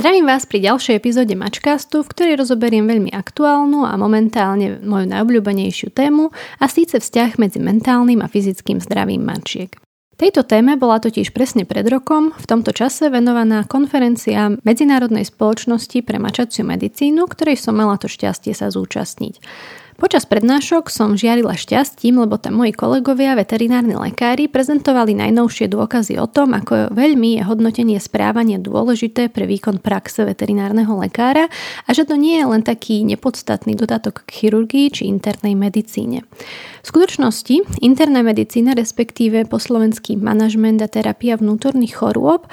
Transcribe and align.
Zdravím 0.00 0.32
vás 0.32 0.48
pri 0.48 0.64
ďalšej 0.64 0.96
epizóde 0.96 1.36
Mačkastu, 1.36 2.00
v 2.00 2.08
ktorej 2.08 2.40
rozoberiem 2.40 2.88
veľmi 2.88 3.12
aktuálnu 3.12 3.84
a 3.84 4.00
momentálne 4.00 4.80
moju 4.80 5.04
najobľúbenejšiu 5.04 5.92
tému 5.92 6.32
a 6.56 6.64
síce 6.72 6.96
vzťah 6.96 7.36
medzi 7.36 7.60
mentálnym 7.60 8.24
a 8.24 8.26
fyzickým 8.32 8.80
zdravím 8.80 9.28
mačiek. 9.28 9.76
Tejto 10.16 10.48
téme 10.48 10.80
bola 10.80 11.04
totiž 11.04 11.36
presne 11.36 11.68
pred 11.68 11.84
rokom 11.84 12.32
v 12.32 12.44
tomto 12.48 12.72
čase 12.72 13.12
venovaná 13.12 13.68
konferencia 13.68 14.48
Medzinárodnej 14.64 15.28
spoločnosti 15.28 16.00
pre 16.00 16.16
mačaciu 16.16 16.64
medicínu, 16.64 17.28
ktorej 17.28 17.60
som 17.60 17.76
mala 17.76 18.00
to 18.00 18.08
šťastie 18.08 18.56
sa 18.56 18.72
zúčastniť. 18.72 19.36
Počas 20.00 20.24
prednášok 20.24 20.88
som 20.88 21.12
žiarila 21.12 21.52
šťastím, 21.52 22.24
lebo 22.24 22.40
tam 22.40 22.56
moji 22.56 22.72
kolegovia, 22.72 23.36
veterinárni 23.36 24.00
lekári, 24.00 24.48
prezentovali 24.48 25.12
najnovšie 25.12 25.68
dôkazy 25.68 26.16
o 26.16 26.24
tom, 26.24 26.56
ako 26.56 26.88
veľmi 26.96 27.36
je 27.36 27.42
hodnotenie 27.44 28.00
správania 28.00 28.56
dôležité 28.56 29.28
pre 29.28 29.44
výkon 29.44 29.76
praxe 29.76 30.24
veterinárneho 30.24 30.96
lekára 30.96 31.52
a 31.84 31.90
že 31.92 32.08
to 32.08 32.16
nie 32.16 32.40
je 32.40 32.48
len 32.48 32.64
taký 32.64 33.04
nepodstatný 33.04 33.76
dodatok 33.76 34.24
k 34.24 34.48
chirurgii 34.48 34.88
či 34.88 35.04
internej 35.04 35.52
medicíne. 35.52 36.24
V 36.80 36.86
skutočnosti 36.88 37.84
interná 37.84 38.24
medicína, 38.24 38.72
respektíve 38.72 39.44
po 39.52 39.60
slovenský 39.60 40.16
manažment 40.16 40.80
a 40.80 40.88
terapia 40.88 41.36
vnútorných 41.36 42.00
chorôb, 42.00 42.48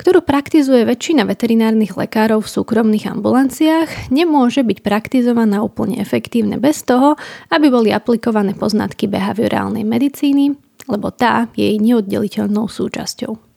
ktorú 0.00 0.24
praktizuje 0.24 0.84
väčšina 0.88 1.28
veterinárnych 1.28 1.96
lekárov 1.96 2.44
v 2.44 2.52
súkromných 2.52 3.08
ambulanciách, 3.10 4.12
nemôže 4.12 4.64
byť 4.64 4.78
praktizovaná 4.80 5.60
úplne 5.60 6.00
efektívne 6.00 6.56
bez 6.56 6.84
toho, 6.84 7.18
aby 7.52 7.68
boli 7.68 7.90
aplikované 7.92 8.56
poznatky 8.56 9.08
behaviorálnej 9.08 9.84
medicíny, 9.84 10.56
lebo 10.88 11.12
tá 11.14 11.48
je 11.54 11.64
jej 11.68 11.78
neoddeliteľnou 11.78 12.66
súčasťou. 12.66 13.52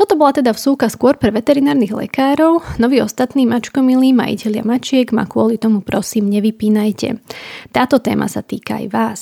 Toto 0.00 0.16
bola 0.16 0.32
teda 0.32 0.56
vsúka 0.56 0.88
skôr 0.88 1.20
pre 1.20 1.28
veterinárnych 1.28 1.92
lekárov, 1.92 2.64
no 2.80 2.86
vy 2.88 3.04
ostatní 3.04 3.44
mačkomilí 3.44 4.16
majiteľia 4.16 4.64
mačiek 4.64 5.12
ma 5.12 5.28
kvôli 5.28 5.60
tomu 5.60 5.84
prosím 5.84 6.30
nevypínajte. 6.32 7.20
Táto 7.74 8.00
téma 8.00 8.30
sa 8.30 8.40
týka 8.40 8.80
aj 8.80 8.86
vás. 8.88 9.20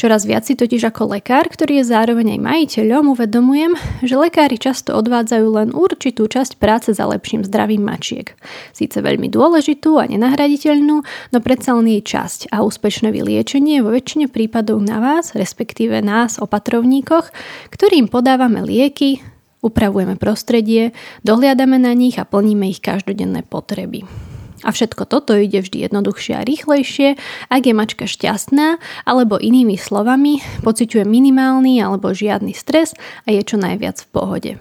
Čoraz 0.00 0.24
viac 0.24 0.48
si 0.48 0.56
totiž 0.56 0.88
ako 0.88 1.16
lekár, 1.16 1.48
ktorý 1.48 1.82
je 1.82 1.90
zároveň 1.92 2.38
aj 2.38 2.40
majiteľom, 2.40 3.12
uvedomujem, 3.12 3.72
že 4.02 4.14
lekári 4.16 4.56
často 4.56 4.96
odvádzajú 4.96 5.46
len 5.52 5.68
určitú 5.70 6.26
časť 6.26 6.56
práce 6.56 6.90
za 6.96 7.04
lepším 7.06 7.44
zdravím 7.44 7.84
mačiek. 7.84 8.32
Síce 8.72 9.04
veľmi 9.04 9.28
dôležitú 9.28 10.00
a 10.00 10.08
nenahraditeľnú, 10.08 10.96
no 11.04 11.38
predsa 11.44 11.76
len 11.76 11.92
jej 11.92 12.02
časť 12.02 12.50
a 12.50 12.64
úspešné 12.64 13.12
vyliečenie 13.12 13.84
vo 13.84 13.92
väčšine 13.92 14.32
prípadov 14.32 14.80
na 14.80 14.98
vás, 14.98 15.36
respektíve 15.36 16.00
nás, 16.00 16.40
opatrovníkoch, 16.40 17.28
ktorým 17.70 18.08
podávame 18.08 18.64
lieky, 18.64 19.20
upravujeme 19.62 20.18
prostredie, 20.18 20.90
dohliadame 21.22 21.78
na 21.78 21.94
nich 21.94 22.18
a 22.18 22.26
plníme 22.26 22.66
ich 22.66 22.82
každodenné 22.82 23.46
potreby. 23.46 24.31
A 24.62 24.70
všetko 24.70 25.06
toto 25.10 25.34
ide 25.34 25.62
vždy 25.62 25.90
jednoduchšie 25.90 26.34
a 26.38 26.46
rýchlejšie, 26.46 27.18
ak 27.50 27.62
je 27.66 27.74
mačka 27.74 28.06
šťastná, 28.06 28.78
alebo 29.06 29.38
inými 29.38 29.74
slovami, 29.74 30.38
pociťuje 30.62 31.02
minimálny 31.02 31.82
alebo 31.82 32.14
žiadny 32.14 32.54
stres 32.54 32.94
a 33.26 33.34
je 33.34 33.42
čo 33.42 33.58
najviac 33.58 33.98
v 33.98 34.10
pohode. 34.10 34.52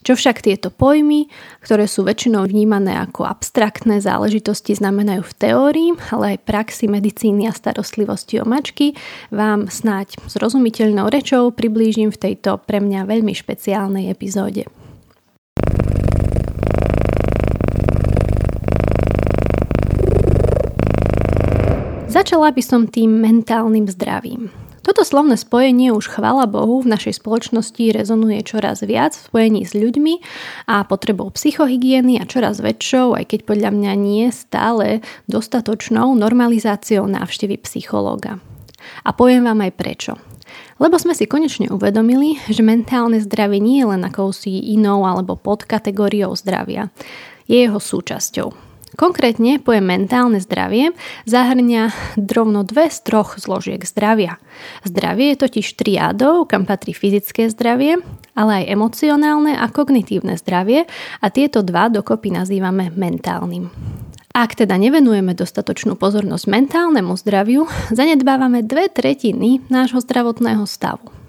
Čo 0.00 0.16
však 0.16 0.40
tieto 0.40 0.72
pojmy, 0.72 1.28
ktoré 1.60 1.84
sú 1.84 2.08
väčšinou 2.08 2.48
vnímané 2.48 2.96
ako 2.96 3.28
abstraktné 3.28 4.00
záležitosti, 4.00 4.72
znamenajú 4.72 5.20
v 5.20 5.36
teórii, 5.36 5.90
ale 6.08 6.36
aj 6.36 6.44
praxi 6.48 6.88
medicíny 6.88 7.44
a 7.44 7.52
starostlivosti 7.52 8.40
o 8.40 8.48
mačky, 8.48 8.96
vám 9.28 9.68
snáď 9.68 10.16
zrozumiteľnou 10.24 11.12
rečou 11.12 11.52
priblížim 11.52 12.08
v 12.08 12.32
tejto 12.32 12.64
pre 12.64 12.80
mňa 12.80 13.04
veľmi 13.04 13.36
špeciálnej 13.36 14.08
epizóde. 14.08 14.64
Začala 22.10 22.50
by 22.50 22.58
som 22.58 22.90
tým 22.90 23.22
mentálnym 23.22 23.86
zdravím. 23.86 24.50
Toto 24.82 25.06
slovné 25.06 25.38
spojenie 25.38 25.94
už 25.94 26.10
chvala 26.10 26.50
Bohu 26.50 26.82
v 26.82 26.90
našej 26.90 27.22
spoločnosti 27.22 27.94
rezonuje 27.94 28.42
čoraz 28.42 28.82
viac 28.82 29.14
v 29.14 29.30
spojení 29.30 29.62
s 29.62 29.78
ľuďmi 29.78 30.18
a 30.66 30.82
potrebou 30.90 31.30
psychohygieny 31.30 32.18
a 32.18 32.26
čoraz 32.26 32.58
väčšou, 32.58 33.14
aj 33.14 33.30
keď 33.30 33.40
podľa 33.46 33.70
mňa 33.70 33.92
nie 33.94 34.26
stále 34.34 35.06
dostatočnou 35.30 36.10
normalizáciou 36.18 37.06
návštevy 37.06 37.62
psychológa. 37.62 38.42
A 39.06 39.14
poviem 39.14 39.46
vám 39.46 39.62
aj 39.62 39.72
prečo. 39.78 40.12
Lebo 40.82 40.98
sme 40.98 41.14
si 41.14 41.30
konečne 41.30 41.70
uvedomili, 41.70 42.42
že 42.50 42.66
mentálne 42.66 43.22
zdravie 43.22 43.62
nie 43.62 43.86
je 43.86 43.86
len 43.86 44.02
akousi 44.02 44.74
inou 44.74 45.06
alebo 45.06 45.38
podkategóriou 45.38 46.34
zdravia. 46.34 46.90
Je 47.46 47.62
jeho 47.62 47.78
súčasťou. 47.78 48.69
Konkrétne 48.98 49.62
pojem 49.62 49.86
mentálne 49.86 50.42
zdravie 50.42 50.90
zahrňa 51.22 52.16
drovno 52.18 52.66
dve 52.66 52.90
z 52.90 52.98
troch 53.06 53.38
zložiek 53.38 53.78
zdravia. 53.86 54.42
Zdravie 54.82 55.34
je 55.34 55.42
totiž 55.46 55.66
triádou, 55.78 56.42
kam 56.50 56.66
patrí 56.66 56.90
fyzické 56.90 57.46
zdravie, 57.54 58.02
ale 58.34 58.64
aj 58.64 58.70
emocionálne 58.74 59.54
a 59.54 59.66
kognitívne 59.70 60.34
zdravie 60.34 60.90
a 61.22 61.26
tieto 61.30 61.62
dva 61.62 61.86
dokopy 61.86 62.34
nazývame 62.34 62.90
mentálnym. 62.90 63.70
Ak 64.30 64.54
teda 64.54 64.78
nevenujeme 64.78 65.34
dostatočnú 65.34 65.98
pozornosť 65.98 66.46
mentálnemu 66.46 67.14
zdraviu, 67.18 67.66
zanedbávame 67.90 68.62
dve 68.62 68.86
tretiny 68.86 69.58
nášho 69.66 69.98
zdravotného 69.98 70.62
stavu. 70.70 71.19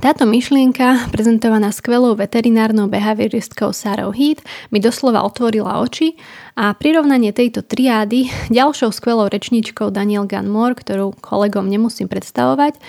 Táto 0.00 0.24
myšlienka, 0.24 1.12
prezentovaná 1.12 1.68
skvelou 1.76 2.16
veterinárnou 2.16 2.88
behavioristkou 2.88 3.76
Sarah 3.76 4.08
Heath, 4.16 4.40
mi 4.72 4.80
doslova 4.80 5.20
otvorila 5.20 5.76
oči 5.84 6.16
a 6.56 6.72
prirovnanie 6.72 7.36
tejto 7.36 7.60
triády 7.60 8.32
ďalšou 8.48 8.96
skvelou 8.96 9.28
rečničkou 9.28 9.92
Daniel 9.92 10.24
Gunmore, 10.24 10.72
ktorú 10.80 11.20
kolegom 11.20 11.68
nemusím 11.68 12.08
predstavovať, 12.08 12.80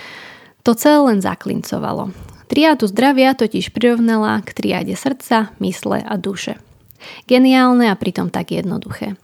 to 0.64 0.72
celé 0.72 1.12
len 1.12 1.20
zaklincovalo. 1.20 2.16
Triádu 2.48 2.88
zdravia 2.88 3.36
totiž 3.36 3.72
prirovnala 3.76 4.40
k 4.44 4.56
triáde 4.56 4.96
srdca, 4.96 5.52
mysle 5.60 6.04
a 6.04 6.16
duše. 6.16 6.60
Geniálne 7.28 7.92
a 7.92 7.96
pritom 7.96 8.32
tak 8.32 8.56
jednoduché. 8.56 9.16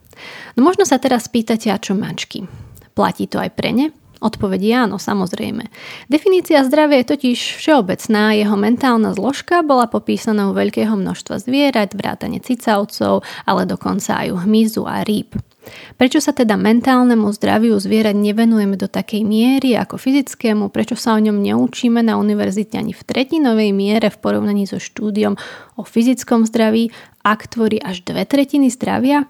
No 0.58 0.66
možno 0.66 0.84
sa 0.84 0.98
teraz 0.98 1.30
spýtate, 1.30 1.70
a 1.70 1.78
čo 1.78 1.94
mačky? 1.94 2.50
Platí 2.98 3.30
to 3.30 3.38
aj 3.38 3.54
pre 3.54 3.70
ne? 3.70 3.94
Odpoveď 4.18 4.62
je 4.66 4.76
áno, 4.76 4.98
samozrejme. 4.98 5.70
Definícia 6.10 6.66
zdravia 6.66 7.06
je 7.06 7.12
totiž 7.14 7.40
všeobecná, 7.62 8.34
jeho 8.34 8.58
mentálna 8.58 9.14
zložka 9.14 9.62
bola 9.62 9.86
popísaná 9.86 10.50
u 10.50 10.58
veľkého 10.58 10.98
množstva 10.98 11.38
zvierat, 11.38 11.94
vrátane 11.94 12.42
cicavcov, 12.42 13.22
ale 13.46 13.62
dokonca 13.70 14.26
aj 14.26 14.34
u 14.34 14.38
hmyzu 14.42 14.90
a 14.90 15.06
rýb. 15.06 15.38
Prečo 16.00 16.24
sa 16.24 16.32
teda 16.32 16.56
mentálnemu 16.56 17.28
zdraviu 17.36 17.76
zvierat 17.78 18.16
nevenujeme 18.16 18.80
do 18.80 18.88
takej 18.88 19.28
miery 19.28 19.76
ako 19.76 20.00
fyzickému, 20.00 20.72
prečo 20.72 20.96
sa 20.96 21.14
o 21.14 21.20
ňom 21.20 21.44
neučíme 21.44 22.00
na 22.02 22.16
univerzite 22.16 22.80
ani 22.80 22.96
v 22.96 23.04
tretinovej 23.04 23.76
miere 23.76 24.08
v 24.08 24.18
porovnaní 24.18 24.64
so 24.64 24.80
štúdiom 24.80 25.36
o 25.76 25.84
fyzickom 25.84 26.48
zdraví, 26.48 26.90
ak 27.22 27.52
tvorí 27.52 27.78
až 27.84 28.02
dve 28.08 28.24
tretiny 28.24 28.72
zdravia? 28.72 29.28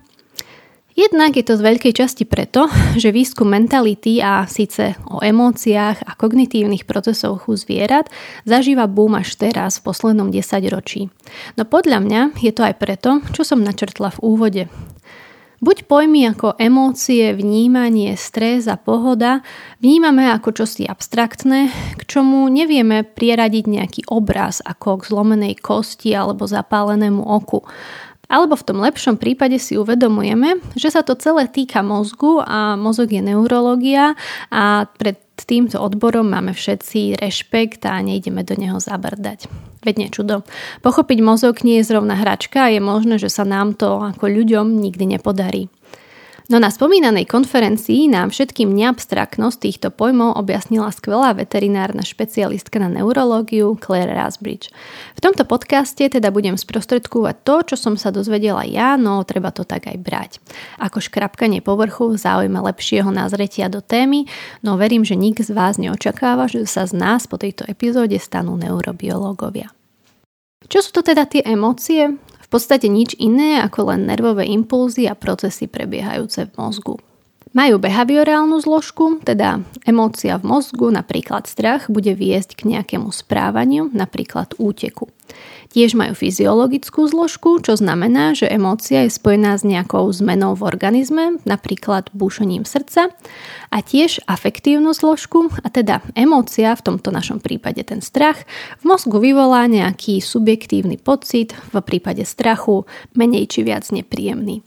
Jednak 0.98 1.38
je 1.38 1.46
to 1.46 1.54
z 1.54 1.62
veľkej 1.62 1.94
časti 1.94 2.26
preto, 2.26 2.66
že 2.98 3.14
výskum 3.14 3.46
mentality 3.46 4.18
a 4.18 4.50
síce 4.50 4.98
o 5.06 5.22
emóciách 5.22 6.02
a 6.02 6.12
kognitívnych 6.18 6.90
procesoch 6.90 7.46
u 7.46 7.54
zvierat 7.54 8.10
zažíva 8.50 8.90
boom 8.90 9.14
až 9.14 9.38
teraz 9.38 9.78
v 9.78 9.94
poslednom 9.94 10.34
desaťročí. 10.34 11.14
No 11.54 11.70
podľa 11.70 12.02
mňa 12.02 12.22
je 12.42 12.50
to 12.50 12.66
aj 12.66 12.82
preto, 12.82 13.22
čo 13.30 13.46
som 13.46 13.62
načrtla 13.62 14.10
v 14.18 14.22
úvode. 14.26 14.64
Buď 15.58 15.90
pojmy 15.90 16.34
ako 16.34 16.54
emócie, 16.62 17.34
vnímanie, 17.34 18.14
stres 18.14 18.70
a 18.70 18.78
pohoda 18.78 19.42
vnímame 19.82 20.30
ako 20.30 20.54
čosi 20.54 20.86
abstraktné, 20.86 21.74
k 21.98 22.02
čomu 22.06 22.46
nevieme 22.46 23.02
prieradiť 23.02 23.66
nejaký 23.66 24.02
obraz 24.10 24.62
ako 24.62 25.02
k 25.02 25.14
zlomenej 25.14 25.58
kosti 25.58 26.14
alebo 26.14 26.46
zapálenému 26.46 27.22
oku. 27.22 27.66
Alebo 28.28 28.60
v 28.60 28.66
tom 28.68 28.84
lepšom 28.84 29.16
prípade 29.16 29.56
si 29.56 29.80
uvedomujeme, 29.80 30.60
že 30.76 30.92
sa 30.92 31.00
to 31.00 31.16
celé 31.16 31.48
týka 31.48 31.80
mozgu 31.80 32.44
a 32.44 32.76
mozog 32.76 33.16
je 33.16 33.24
neurológia 33.24 34.20
a 34.52 34.92
pred 35.00 35.16
týmto 35.48 35.80
odborom 35.80 36.28
máme 36.28 36.52
všetci 36.52 37.16
rešpekt 37.22 37.88
a 37.88 38.04
nejdeme 38.04 38.44
do 38.44 38.60
neho 38.60 38.84
zabrdať. 38.84 39.48
Veď 39.86 40.12
čudo. 40.12 40.44
Pochopiť 40.84 41.24
mozog 41.24 41.64
nie 41.64 41.80
je 41.80 41.88
zrovna 41.88 42.20
hračka 42.20 42.68
a 42.68 42.74
je 42.74 42.84
možné, 42.84 43.16
že 43.16 43.32
sa 43.32 43.48
nám 43.48 43.78
to 43.78 44.04
ako 44.04 44.28
ľuďom 44.28 44.76
nikdy 44.76 45.16
nepodarí. 45.16 45.72
No 46.48 46.64
na 46.64 46.72
spomínanej 46.72 47.28
konferencii 47.28 48.08
nám 48.08 48.32
všetkým 48.32 48.72
neabstraktnosť 48.72 49.58
týchto 49.60 49.88
pojmov 49.92 50.40
objasnila 50.40 50.96
skvelá 50.96 51.36
veterinárna 51.36 52.08
špecialistka 52.08 52.80
na 52.80 52.88
neurológiu 52.88 53.76
Claire 53.76 54.16
Rasbridge. 54.16 54.72
V 55.16 55.20
tomto 55.20 55.44
podcaste 55.44 56.08
teda 56.08 56.32
budem 56.32 56.56
sprostredkovať 56.56 57.36
to, 57.44 57.56
čo 57.68 57.76
som 57.76 58.00
sa 58.00 58.16
dozvedela 58.16 58.64
ja, 58.64 58.96
no 58.96 59.20
treba 59.28 59.52
to 59.52 59.68
tak 59.68 59.92
aj 59.92 59.98
brať. 60.00 60.32
Ako 60.80 61.04
škrapkanie 61.04 61.60
povrchu 61.60 62.16
záujme 62.16 62.64
lepšieho 62.64 63.12
názretia 63.12 63.68
do 63.68 63.84
témy, 63.84 64.24
no 64.64 64.80
verím, 64.80 65.04
že 65.04 65.20
nik 65.20 65.44
z 65.44 65.52
vás 65.52 65.76
neočakáva, 65.76 66.48
že 66.48 66.64
sa 66.64 66.88
z 66.88 66.96
nás 66.96 67.28
po 67.28 67.36
tejto 67.36 67.68
epizóde 67.68 68.16
stanú 68.24 68.56
neurobiológovia. 68.56 69.68
Čo 70.72 70.80
sú 70.80 70.90
to 70.96 71.02
teda 71.04 71.28
tie 71.28 71.44
emócie? 71.44 72.16
V 72.48 72.56
podstate 72.56 72.88
nič 72.88 73.12
iné 73.20 73.60
ako 73.60 73.92
len 73.92 74.08
nervové 74.08 74.48
impulzy 74.48 75.04
a 75.04 75.20
procesy 75.20 75.68
prebiehajúce 75.68 76.48
v 76.48 76.52
mozgu. 76.56 76.96
Majú 77.58 77.82
behaviorálnu 77.82 78.62
zložku, 78.62 79.18
teda 79.26 79.66
emócia 79.82 80.38
v 80.38 80.46
mozgu, 80.46 80.94
napríklad 80.94 81.50
strach, 81.50 81.90
bude 81.90 82.14
viesť 82.14 82.54
k 82.54 82.70
nejakému 82.70 83.10
správaniu, 83.10 83.90
napríklad 83.98 84.54
úteku. 84.62 85.10
Tiež 85.74 85.98
majú 85.98 86.14
fyziologickú 86.14 87.10
zložku, 87.10 87.58
čo 87.66 87.74
znamená, 87.74 88.38
že 88.38 88.46
emócia 88.46 89.10
je 89.10 89.18
spojená 89.18 89.58
s 89.58 89.66
nejakou 89.66 90.06
zmenou 90.14 90.54
v 90.54 90.70
organizme, 90.70 91.42
napríklad 91.50 92.14
búšením 92.14 92.62
srdca, 92.62 93.10
a 93.74 93.78
tiež 93.82 94.22
afektívnu 94.30 94.94
zložku, 94.94 95.50
a 95.66 95.74
teda 95.74 96.06
emócia, 96.14 96.78
v 96.78 96.86
tomto 96.94 97.10
našom 97.10 97.42
prípade 97.42 97.82
ten 97.82 98.06
strach, 98.06 98.38
v 98.78 98.84
mozgu 98.86 99.18
vyvolá 99.18 99.66
nejaký 99.66 100.22
subjektívny 100.22 101.02
pocit, 101.02 101.58
v 101.74 101.82
prípade 101.82 102.22
strachu 102.22 102.86
menej 103.18 103.50
či 103.50 103.66
viac 103.66 103.90
nepríjemný. 103.90 104.62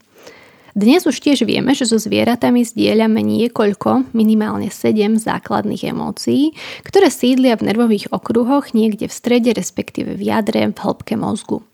Dnes 0.70 1.02
už 1.02 1.19
tiež 1.19 1.43
vieme, 1.50 1.75
že 1.75 1.82
so 1.82 1.99
zvieratami 1.99 2.62
zdieľame 2.62 3.19
niekoľko, 3.26 4.14
minimálne 4.14 4.70
7 4.70 5.19
základných 5.19 5.90
emócií, 5.90 6.55
ktoré 6.87 7.11
sídlia 7.11 7.58
v 7.58 7.75
nervových 7.75 8.14
okruhoch 8.14 8.70
niekde 8.70 9.11
v 9.11 9.14
strede, 9.14 9.50
respektíve 9.50 10.14
v 10.14 10.31
jadre, 10.31 10.70
v 10.70 10.78
hĺbke 10.78 11.19
mozgu. 11.19 11.67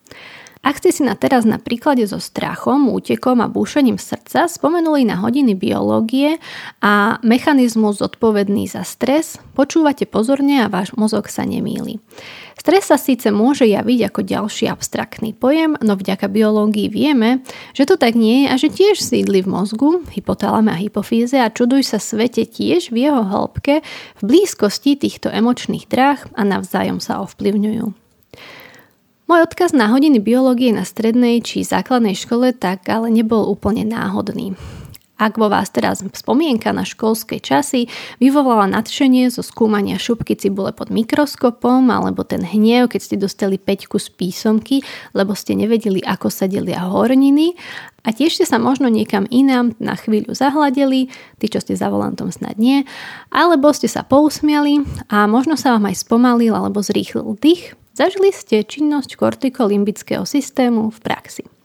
Ak 0.65 0.81
ste 0.81 0.91
si 0.91 1.05
na 1.05 1.13
teraz 1.13 1.45
na 1.45 1.61
príklade 1.61 2.09
so 2.09 2.19
strachom, 2.19 2.89
útekom 2.91 3.39
a 3.45 3.53
búšením 3.53 4.01
srdca 4.01 4.49
spomenuli 4.49 5.05
na 5.05 5.21
hodiny 5.21 5.53
biológie 5.53 6.41
a 6.81 7.21
mechanizmus 7.21 8.01
zodpovedný 8.01 8.65
za 8.67 8.83
stres, 8.83 9.37
počúvate 9.53 10.09
pozorne 10.09 10.65
a 10.65 10.73
váš 10.73 10.97
mozog 10.97 11.29
sa 11.29 11.45
nemýli. 11.45 12.01
Stres 12.67 12.91
sa 12.91 12.99
síce 12.99 13.31
môže 13.31 13.63
javiť 13.63 14.11
ako 14.11 14.27
ďalší 14.27 14.67
abstraktný 14.67 15.39
pojem, 15.39 15.79
no 15.87 15.95
vďaka 15.95 16.27
biológii 16.27 16.91
vieme, 16.91 17.47
že 17.71 17.87
to 17.87 17.95
tak 17.95 18.19
nie 18.19 18.43
je 18.43 18.47
a 18.51 18.55
že 18.59 18.75
tiež 18.75 18.99
sídli 18.99 19.39
v 19.39 19.55
mozgu, 19.55 20.03
hypotalame 20.11 20.75
a 20.75 20.81
hypofíze 20.83 21.39
a 21.39 21.47
čuduj 21.47 21.87
sa 21.87 22.03
svete 22.03 22.43
tiež 22.43 22.91
v 22.91 23.07
jeho 23.07 23.23
hĺbke 23.23 23.87
v 24.19 24.23
blízkosti 24.27 24.99
týchto 24.99 25.31
emočných 25.31 25.87
dráh 25.87 26.19
a 26.35 26.43
navzájom 26.43 26.99
sa 26.99 27.23
ovplyvňujú. 27.23 27.87
Môj 29.31 29.41
odkaz 29.47 29.71
na 29.71 29.87
hodiny 29.87 30.19
biológie 30.19 30.75
na 30.75 30.83
strednej 30.83 31.47
či 31.47 31.63
základnej 31.63 32.19
škole 32.19 32.51
tak 32.51 32.83
ale 32.91 33.15
nebol 33.15 33.47
úplne 33.47 33.87
náhodný. 33.87 34.59
Ak 35.17 35.41
vo 35.41 35.49
vás 35.49 35.73
teraz 35.73 36.05
spomienka 36.05 36.77
na 36.77 36.85
školské 36.85 37.41
časy 37.41 37.89
vyvolala 38.21 38.69
nadšenie 38.69 39.33
zo 39.33 39.41
skúmania 39.41 39.97
šupky 39.97 40.37
cibule 40.37 40.77
pod 40.77 40.93
mikroskopom 40.93 41.89
alebo 41.89 42.21
ten 42.21 42.45
hnev, 42.45 42.93
keď 42.93 43.01
ste 43.01 43.17
dostali 43.17 43.57
peťku 43.57 43.97
z 43.97 44.13
písomky, 44.13 44.85
lebo 45.17 45.33
ste 45.33 45.57
nevedeli, 45.57 46.05
ako 46.05 46.29
sa 46.29 46.45
delia 46.45 46.85
horniny. 46.85 47.57
A 48.05 48.13
tiež 48.13 48.37
ste 48.37 48.45
sa 48.45 48.61
možno 48.61 48.93
niekam 48.93 49.25
inám 49.33 49.73
na 49.81 49.97
chvíľu 49.97 50.37
zahladeli, 50.37 51.09
tí, 51.41 51.47
čo 51.49 51.65
ste 51.65 51.75
za 51.75 51.89
volantom 51.89 52.29
snad 52.29 52.61
nie, 52.61 52.85
alebo 53.33 53.73
ste 53.73 53.89
sa 53.89 54.05
pousmiali 54.05 54.85
a 55.09 55.25
možno 55.25 55.57
sa 55.57 55.75
vám 55.75 55.89
aj 55.89 56.05
spomalil 56.05 56.53
alebo 56.53 56.85
zrýchlil 56.85 57.41
dých, 57.41 57.73
Zažili 57.97 58.29
ste 58.29 58.61
činnosť 58.61 59.17
kortikolimbického 59.17 60.29
systému 60.29 60.93
v 60.93 60.99
praxi. 61.01 61.56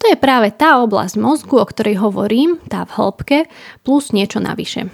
To 0.00 0.08
je 0.08 0.16
práve 0.16 0.48
tá 0.56 0.80
oblasť 0.80 1.20
mozgu, 1.20 1.60
o 1.60 1.66
ktorej 1.68 2.00
hovorím, 2.00 2.56
tá 2.72 2.88
v 2.88 2.96
hĺbke, 2.96 3.38
plus 3.84 4.16
niečo 4.16 4.40
navyše. 4.40 4.88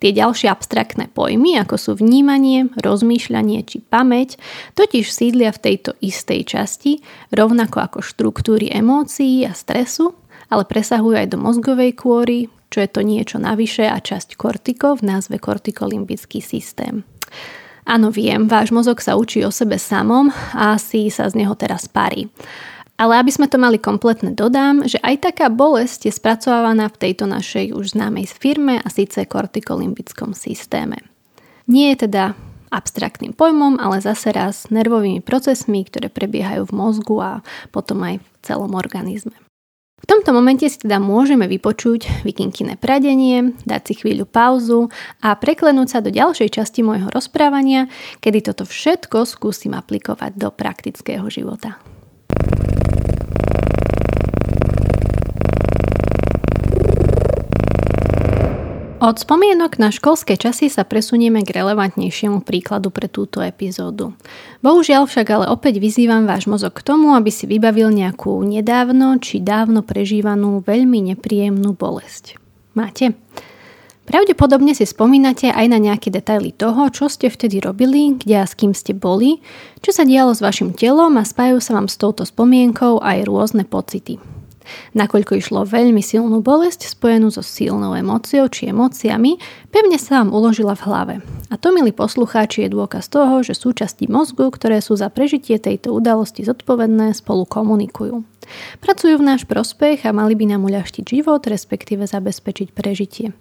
Tie 0.00 0.16
ďalšie 0.16 0.48
abstraktné 0.48 1.12
pojmy, 1.12 1.60
ako 1.60 1.76
sú 1.76 1.90
vnímanie, 1.98 2.72
rozmýšľanie 2.78 3.60
či 3.68 3.84
pamäť, 3.84 4.40
totiž 4.72 5.04
sídlia 5.12 5.52
v 5.52 5.60
tejto 5.60 5.92
istej 6.00 6.46
časti, 6.46 7.04
rovnako 7.34 7.84
ako 7.84 7.98
štruktúry 8.00 8.72
emócií 8.72 9.44
a 9.44 9.52
stresu, 9.52 10.16
ale 10.48 10.64
presahujú 10.64 11.20
aj 11.20 11.28
do 11.34 11.38
mozgovej 11.42 11.92
kôry, 12.00 12.48
čo 12.72 12.80
je 12.80 12.88
to 12.88 13.04
niečo 13.04 13.36
navyše 13.36 13.84
a 13.84 14.00
časť 14.00 14.40
kortikov 14.40 15.04
v 15.04 15.10
názve 15.10 15.36
kortikolimbický 15.36 16.40
systém. 16.40 17.04
Áno, 17.84 18.08
viem, 18.08 18.46
váš 18.46 18.70
mozog 18.70 19.02
sa 19.02 19.18
učí 19.18 19.44
o 19.44 19.52
sebe 19.52 19.76
samom 19.76 20.32
a 20.54 20.78
asi 20.78 21.10
sa 21.10 21.28
z 21.28 21.44
neho 21.44 21.52
teraz 21.58 21.90
parí. 21.90 22.30
Ale 23.00 23.16
aby 23.16 23.32
sme 23.32 23.48
to 23.48 23.56
mali 23.56 23.80
kompletne, 23.80 24.36
dodám, 24.36 24.84
že 24.84 25.00
aj 25.00 25.32
taká 25.32 25.48
bolesť 25.48 26.12
je 26.12 26.12
spracovávaná 26.12 26.92
v 26.92 27.00
tejto 27.00 27.24
našej 27.24 27.72
už 27.72 27.96
známej 27.96 28.28
firme 28.28 28.76
a 28.76 28.88
síce 28.92 29.24
kortikolimbickom 29.24 30.36
systéme. 30.36 31.00
Nie 31.64 31.96
je 31.96 32.04
teda 32.04 32.36
abstraktným 32.68 33.32
pojmom, 33.32 33.80
ale 33.80 34.04
zase 34.04 34.36
raz 34.36 34.68
nervovými 34.68 35.24
procesmi, 35.24 35.80
ktoré 35.88 36.12
prebiehajú 36.12 36.68
v 36.68 36.76
mozgu 36.76 37.16
a 37.24 37.32
potom 37.72 38.04
aj 38.04 38.20
v 38.20 38.28
celom 38.44 38.76
organizme. 38.76 39.32
V 40.00 40.08
tomto 40.08 40.36
momente 40.36 40.64
si 40.68 40.80
teda 40.80 40.96
môžeme 40.96 41.44
vypočuť 41.48 42.24
vikinkyné 42.24 42.76
pradenie, 42.80 43.56
dať 43.64 43.82
si 43.84 43.94
chvíľu 44.00 44.28
pauzu 44.28 44.92
a 45.24 45.36
preklenúť 45.36 45.88
sa 45.88 45.98
do 46.04 46.12
ďalšej 46.12 46.52
časti 46.52 46.80
môjho 46.84 47.08
rozprávania, 47.12 47.88
kedy 48.24 48.44
toto 48.52 48.68
všetko 48.68 49.24
skúsim 49.24 49.72
aplikovať 49.72 50.36
do 50.36 50.48
praktického 50.52 51.28
života. 51.28 51.80
Od 59.00 59.16
spomienok 59.16 59.80
na 59.80 59.88
školské 59.88 60.36
časy 60.36 60.68
sa 60.68 60.84
presunieme 60.84 61.40
k 61.40 61.56
relevantnejšiemu 61.56 62.44
príkladu 62.44 62.92
pre 62.92 63.08
túto 63.08 63.40
epizódu. 63.40 64.12
Bohužiaľ 64.60 65.08
však 65.08 65.24
ale 65.32 65.48
opäť 65.48 65.80
vyzývam 65.80 66.28
váš 66.28 66.44
mozog 66.44 66.76
k 66.76 66.84
tomu, 66.84 67.16
aby 67.16 67.32
si 67.32 67.48
vybavil 67.48 67.88
nejakú 67.96 68.36
nedávno 68.44 69.16
či 69.16 69.40
dávno 69.40 69.80
prežívanú 69.80 70.60
veľmi 70.60 71.16
nepríjemnú 71.16 71.72
bolesť. 71.80 72.36
Máte? 72.76 73.16
Pravdepodobne 74.04 74.76
si 74.76 74.84
spomínate 74.84 75.48
aj 75.48 75.66
na 75.72 75.80
nejaké 75.80 76.12
detaily 76.12 76.52
toho, 76.52 76.92
čo 76.92 77.08
ste 77.08 77.32
vtedy 77.32 77.56
robili, 77.64 78.20
kde 78.20 78.36
a 78.36 78.44
s 78.44 78.52
kým 78.52 78.76
ste 78.76 78.92
boli, 78.92 79.40
čo 79.80 79.96
sa 79.96 80.04
dialo 80.04 80.36
s 80.36 80.44
vašim 80.44 80.76
telom 80.76 81.16
a 81.16 81.24
spájajú 81.24 81.56
sa 81.64 81.72
vám 81.72 81.88
s 81.88 81.96
touto 81.96 82.28
spomienkou 82.28 83.00
aj 83.00 83.24
rôzne 83.24 83.64
pocity 83.64 84.20
nakoľko 84.94 85.38
išlo 85.38 85.68
veľmi 85.68 86.00
silnú 86.00 86.40
bolesť 86.44 86.90
spojenú 86.90 87.32
so 87.32 87.42
silnou 87.44 87.96
emóciou 87.96 88.46
či 88.48 88.70
emóciami, 88.70 89.36
pevne 89.70 89.96
sa 89.96 90.22
vám 90.22 90.32
uložila 90.32 90.76
v 90.78 90.84
hlave. 90.86 91.14
A 91.50 91.58
to, 91.58 91.74
milí 91.74 91.90
poslucháči, 91.90 92.66
je 92.66 92.74
dôkaz 92.74 93.10
toho, 93.10 93.42
že 93.42 93.58
súčasti 93.58 94.06
mozgu, 94.06 94.48
ktoré 94.52 94.78
sú 94.78 94.94
za 94.94 95.10
prežitie 95.10 95.58
tejto 95.58 95.90
udalosti 95.94 96.46
zodpovedné, 96.46 97.12
spolu 97.16 97.44
komunikujú. 97.44 98.22
Pracujú 98.78 99.18
v 99.18 99.26
náš 99.26 99.48
prospech 99.48 100.06
a 100.06 100.14
mali 100.14 100.38
by 100.38 100.54
nám 100.54 100.66
uľahčiť 100.66 101.04
život, 101.04 101.42
respektíve 101.46 102.06
zabezpečiť 102.06 102.70
prežitie. 102.76 103.32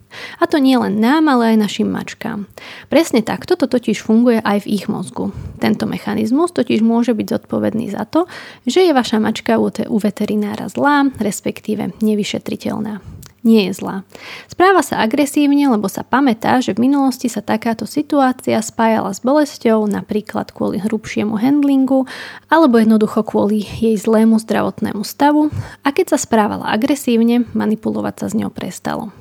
A 0.42 0.50
to 0.50 0.58
nie 0.58 0.76
len 0.80 0.98
nám, 0.98 1.30
ale 1.30 1.56
aj 1.56 1.70
našim 1.70 1.90
mačkám. 1.92 2.50
Presne 2.88 3.22
takto 3.22 3.60
to 3.60 3.70
totiž 3.70 4.02
funguje 4.02 4.42
aj 4.42 4.66
v 4.66 4.72
ich 4.82 4.86
mozgu. 4.90 5.30
Tento 5.62 5.86
mechanizmus 5.86 6.56
totiž 6.56 6.82
môže 6.82 7.14
byť 7.14 7.28
zodpovedný 7.28 7.92
za 7.94 8.08
to, 8.10 8.26
že 8.66 8.88
je 8.88 8.92
vaša 8.96 9.22
mačka 9.22 9.62
u 9.62 9.98
veterinára 10.02 10.72
zlá, 10.72 11.10
respektíve 11.20 11.94
nevyšetriteľná 12.02 13.19
nie 13.44 13.70
je 13.70 13.80
zlá. 13.80 14.04
Správa 14.52 14.84
sa 14.84 15.00
agresívne, 15.00 15.68
lebo 15.72 15.88
sa 15.88 16.04
pamätá, 16.04 16.60
že 16.60 16.76
v 16.76 16.90
minulosti 16.90 17.32
sa 17.32 17.40
takáto 17.40 17.88
situácia 17.88 18.60
spájala 18.60 19.16
s 19.16 19.24
bolesťou, 19.24 19.88
napríklad 19.88 20.52
kvôli 20.52 20.80
hrubšiemu 20.84 21.40
handlingu, 21.40 22.04
alebo 22.52 22.80
jednoducho 22.80 23.24
kvôli 23.24 23.64
jej 23.64 23.96
zlému 23.96 24.40
zdravotnému 24.42 25.04
stavu 25.08 25.52
a 25.84 25.90
keď 25.92 26.16
sa 26.16 26.20
správala 26.20 26.68
agresívne, 26.72 27.48
manipulovať 27.56 28.16
sa 28.20 28.26
s 28.32 28.38
ňou 28.38 28.52
prestalo. 28.52 29.12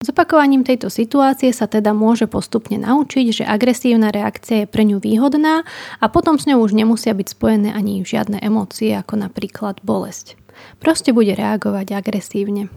S 0.00 0.08
opakovaním 0.08 0.64
tejto 0.64 0.88
situácie 0.88 1.52
sa 1.52 1.68
teda 1.68 1.92
môže 1.92 2.24
postupne 2.24 2.80
naučiť, 2.80 3.26
že 3.36 3.44
agresívna 3.44 4.08
reakcia 4.08 4.64
je 4.64 4.70
pre 4.72 4.88
ňu 4.88 4.96
výhodná 4.96 5.60
a 6.00 6.04
potom 6.08 6.40
s 6.40 6.48
ňou 6.48 6.64
už 6.64 6.72
nemusia 6.72 7.12
byť 7.12 7.36
spojené 7.36 7.68
ani 7.76 8.00
žiadne 8.00 8.40
emócie 8.40 8.96
ako 8.96 9.20
napríklad 9.20 9.84
bolesť. 9.84 10.40
Proste 10.80 11.12
bude 11.12 11.36
reagovať 11.36 11.92
agresívne. 11.92 12.72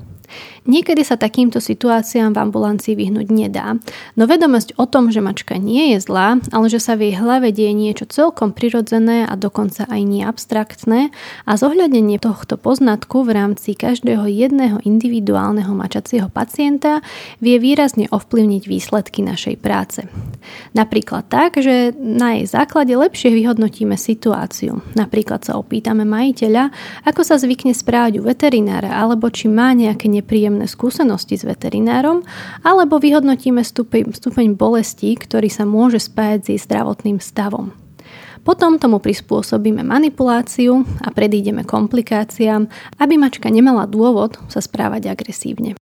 Niekedy 0.63 1.03
sa 1.03 1.19
takýmto 1.19 1.59
situáciám 1.59 2.31
v 2.31 2.41
ambulancii 2.47 2.95
vyhnúť 2.95 3.27
nedá, 3.35 3.75
no 4.15 4.23
vedomosť 4.23 4.79
o 4.79 4.87
tom, 4.87 5.11
že 5.11 5.19
mačka 5.19 5.59
nie 5.59 5.91
je 5.91 5.99
zlá, 5.99 6.39
ale 6.55 6.71
že 6.71 6.79
sa 6.79 6.95
v 6.95 7.11
jej 7.11 7.15
hlave 7.19 7.51
deje 7.51 7.75
niečo 7.75 8.07
celkom 8.07 8.55
prirodzené 8.55 9.27
a 9.27 9.35
dokonca 9.35 9.83
aj 9.91 10.01
nie 10.07 10.23
abstraktné 10.23 11.11
a 11.43 11.51
zohľadenie 11.59 12.15
tohto 12.15 12.55
poznatku 12.55 13.27
v 13.27 13.35
rámci 13.35 13.75
každého 13.75 14.23
jedného 14.23 14.79
individuálneho 14.87 15.75
mačacieho 15.75 16.31
pacienta 16.31 17.03
vie 17.43 17.59
výrazne 17.59 18.07
ovplyvniť 18.07 18.63
výsledky 18.63 19.19
našej 19.19 19.59
práce. 19.59 20.07
Napríklad 20.71 21.27
tak, 21.27 21.59
že 21.59 21.91
na 21.99 22.39
jej 22.39 22.47
základe 22.47 22.95
lepšie 22.95 23.35
vyhodnotíme 23.35 23.99
situáciu. 23.99 24.79
Napríklad 24.95 25.43
sa 25.43 25.59
opýtame 25.59 26.07
majiteľa, 26.07 26.71
ako 27.03 27.21
sa 27.27 27.35
zvykne 27.35 27.75
správať 27.75 28.23
u 28.23 28.23
veterinára 28.23 28.95
alebo 28.95 29.27
či 29.27 29.51
má 29.51 29.75
nejaké 29.75 30.07
nepríjemné 30.23 30.71
skúsenosti 30.71 31.35
s 31.35 31.43
veterinárom, 31.43 32.23
alebo 32.63 33.03
vyhodnotíme 33.03 33.59
stupeň, 33.59 34.15
stupeň 34.15 34.55
bolesti, 34.55 35.11
ktorý 35.19 35.51
sa 35.51 35.67
môže 35.67 35.99
spájať 35.99 36.55
s 36.55 36.63
zdravotným 36.63 37.19
stavom. 37.19 37.75
Potom 38.43 38.75
tomu 38.79 38.99
prispôsobíme 38.99 39.83
manipuláciu 39.83 40.83
a 41.03 41.11
predídeme 41.11 41.63
komplikáciám, 41.63 42.67
aby 42.99 43.13
mačka 43.15 43.47
nemala 43.47 43.87
dôvod 43.87 44.39
sa 44.51 44.59
správať 44.59 45.11
agresívne. 45.11 45.79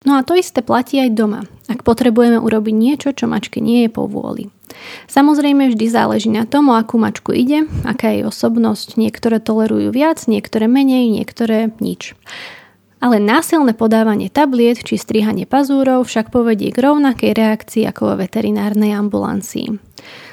No 0.00 0.16
a 0.16 0.24
to 0.24 0.32
isté 0.32 0.64
platí 0.64 0.96
aj 0.96 1.12
doma, 1.12 1.44
ak 1.68 1.84
potrebujeme 1.84 2.40
urobiť 2.40 2.74
niečo, 2.74 3.08
čo 3.12 3.28
mačke 3.28 3.60
nie 3.60 3.84
je 3.84 3.90
po 3.92 4.08
vôli. 4.08 4.48
Samozrejme 5.12 5.70
vždy 5.70 5.86
záleží 5.92 6.32
na 6.32 6.48
tom, 6.48 6.72
o 6.72 6.74
akú 6.74 6.96
mačku 6.96 7.36
ide, 7.36 7.68
aká 7.84 8.10
je 8.10 8.22
jej 8.22 8.24
osobnosť. 8.24 8.96
Niektoré 8.96 9.38
tolerujú 9.44 9.92
viac, 9.92 10.24
niektoré 10.24 10.72
menej, 10.72 11.12
niektoré 11.12 11.76
nič. 11.84 12.16
Ale 13.00 13.16
násilné 13.16 13.72
podávanie 13.72 14.28
tabliet 14.28 14.84
či 14.84 15.00
strihanie 15.00 15.48
pazúrov 15.48 16.04
však 16.04 16.28
povedie 16.28 16.68
k 16.68 16.84
rovnakej 16.84 17.32
reakcii 17.32 17.88
ako 17.88 18.12
vo 18.12 18.14
veterinárnej 18.20 18.92
ambulancii. 18.92 19.80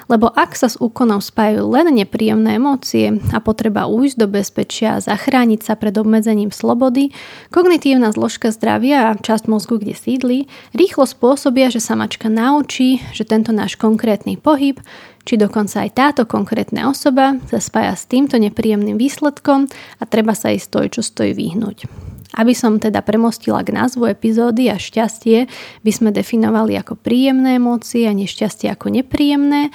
Lebo 0.08 0.32
ak 0.32 0.56
sa 0.56 0.72
s 0.72 0.80
úkonom 0.80 1.20
spájajú 1.20 1.68
len 1.68 1.92
nepríjemné 1.92 2.60
emócie 2.60 3.20
a 3.36 3.44
potreba 3.44 3.92
újsť 3.92 4.16
do 4.20 4.28
bezpečia 4.28 4.96
a 4.96 5.04
zachrániť 5.04 5.64
sa 5.64 5.76
pred 5.76 5.96
obmedzením 5.96 6.52
slobody, 6.52 7.12
kognitívna 7.52 8.16
zložka 8.16 8.52
zdravia 8.52 9.12
a 9.12 9.20
časť 9.20 9.52
mozgu, 9.52 9.80
kde 9.80 9.96
sídli, 9.96 10.48
rýchlo 10.72 11.04
spôsobia, 11.04 11.68
že 11.68 11.84
sa 11.84 12.00
mačka 12.00 12.32
naučí, 12.32 13.04
že 13.12 13.28
tento 13.28 13.52
náš 13.52 13.76
konkrétny 13.76 14.40
pohyb 14.40 14.80
či 15.28 15.36
dokonca 15.36 15.84
aj 15.84 15.92
táto 15.92 16.24
konkrétna 16.24 16.88
osoba 16.88 17.36
sa 17.52 17.60
spája 17.60 18.00
s 18.00 18.08
týmto 18.08 18.40
nepríjemným 18.40 18.96
výsledkom 18.96 19.68
a 20.00 20.04
treba 20.08 20.32
sa 20.32 20.56
jej 20.56 20.64
stoj, 20.64 20.88
čo 20.88 21.04
stojí 21.04 21.36
vyhnúť. 21.36 22.07
Aby 22.36 22.52
som 22.52 22.76
teda 22.82 23.00
premostila 23.06 23.64
k 23.64 23.72
názvu 23.72 24.12
epizódy 24.12 24.68
a 24.68 24.76
šťastie 24.76 25.48
by 25.86 25.92
sme 25.94 26.10
definovali 26.12 26.76
ako 26.76 27.00
príjemné 27.00 27.56
emócie 27.56 28.04
a 28.04 28.12
nešťastie 28.12 28.68
ako 28.68 28.92
nepríjemné, 28.92 29.72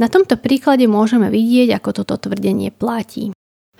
na 0.00 0.10
tomto 0.10 0.34
príklade 0.34 0.88
môžeme 0.90 1.30
vidieť, 1.30 1.78
ako 1.78 2.02
toto 2.02 2.26
tvrdenie 2.26 2.74
platí. 2.74 3.30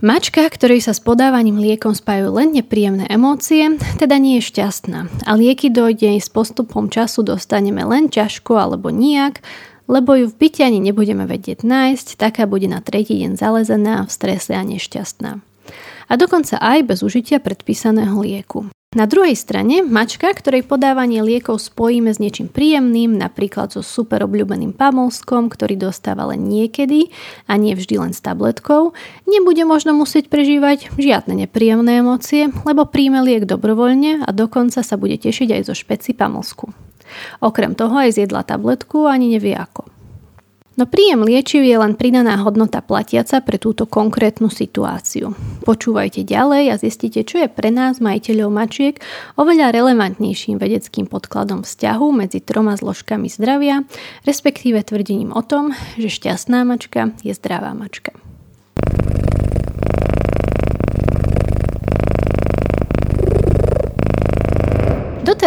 Mačka, 0.02 0.46
ktorej 0.50 0.82
sa 0.82 0.94
s 0.94 1.02
podávaním 1.02 1.62
liekom 1.62 1.94
spájajú 1.94 2.34
len 2.34 2.50
nepríjemné 2.54 3.06
emócie, 3.06 3.78
teda 4.02 4.18
nie 4.18 4.38
je 4.38 4.50
šťastná. 4.50 5.06
A 5.26 5.30
lieky 5.38 5.70
dojde 5.70 6.18
s 6.18 6.26
postupom 6.26 6.90
času 6.90 7.22
dostaneme 7.22 7.86
len 7.86 8.10
ťažko 8.10 8.58
alebo 8.58 8.90
nijak, 8.90 9.42
lebo 9.86 10.18
ju 10.18 10.26
v 10.30 10.38
byte 10.46 10.62
ani 10.62 10.82
nebudeme 10.82 11.26
vedieť 11.26 11.62
nájsť, 11.62 12.18
taká 12.18 12.50
bude 12.50 12.66
na 12.66 12.82
tretí 12.82 13.18
deň 13.18 13.38
zalezená, 13.38 14.02
v 14.06 14.10
strese 14.10 14.54
a 14.54 14.62
nešťastná 14.62 15.42
a 16.06 16.12
dokonca 16.18 16.58
aj 16.58 16.86
bez 16.86 16.98
užitia 17.02 17.38
predpísaného 17.42 18.16
lieku. 18.22 18.70
Na 18.92 19.08
druhej 19.08 19.32
strane, 19.32 19.80
mačka, 19.80 20.28
ktorej 20.28 20.68
podávanie 20.68 21.24
liekov 21.24 21.64
spojíme 21.64 22.12
s 22.12 22.20
niečím 22.20 22.52
príjemným, 22.52 23.16
napríklad 23.16 23.72
so 23.72 23.80
super 23.80 24.20
obľúbeným 24.20 24.76
pamolskom, 24.76 25.48
ktorý 25.48 25.80
dostáva 25.80 26.28
len 26.28 26.44
niekedy 26.44 27.08
a 27.48 27.56
nie 27.56 27.72
vždy 27.72 27.96
len 27.96 28.12
s 28.12 28.20
tabletkou, 28.20 28.92
nebude 29.24 29.64
možno 29.64 29.96
musieť 29.96 30.28
prežívať 30.28 30.92
žiadne 31.00 31.48
nepríjemné 31.48 32.04
emócie, 32.04 32.52
lebo 32.68 32.84
príjme 32.84 33.24
liek 33.24 33.48
dobrovoľne 33.48 34.28
a 34.28 34.30
dokonca 34.32 34.84
sa 34.84 35.00
bude 35.00 35.16
tešiť 35.16 35.56
aj 35.56 35.72
zo 35.72 35.72
špeci 35.72 36.12
pamolsku. 36.12 36.68
Okrem 37.40 37.72
toho 37.72 37.96
aj 37.96 38.20
zjedla 38.20 38.44
tabletku 38.44 39.08
ani 39.08 39.32
nevie 39.32 39.56
ako. 39.56 39.88
No 40.72 40.88
príjem 40.88 41.20
liečiv 41.20 41.68
je 41.68 41.76
len 41.76 41.92
pridaná 41.92 42.40
hodnota 42.40 42.80
platiaca 42.80 43.44
pre 43.44 43.60
túto 43.60 43.84
konkrétnu 43.84 44.48
situáciu. 44.48 45.36
Počúvajte 45.68 46.24
ďalej 46.24 46.64
a 46.72 46.80
zistite, 46.80 47.20
čo 47.28 47.44
je 47.44 47.48
pre 47.52 47.68
nás, 47.68 48.00
majiteľov 48.00 48.48
mačiek, 48.48 48.96
oveľa 49.36 49.68
relevantnejším 49.68 50.56
vedeckým 50.56 51.04
podkladom 51.12 51.60
vzťahu 51.60 52.06
medzi 52.16 52.40
troma 52.40 52.72
zložkami 52.80 53.28
zdravia, 53.28 53.84
respektíve 54.24 54.80
tvrdením 54.80 55.36
o 55.36 55.44
tom, 55.44 55.76
že 56.00 56.08
šťastná 56.08 56.64
mačka 56.64 57.12
je 57.20 57.36
zdravá 57.36 57.76
mačka. 57.76 58.16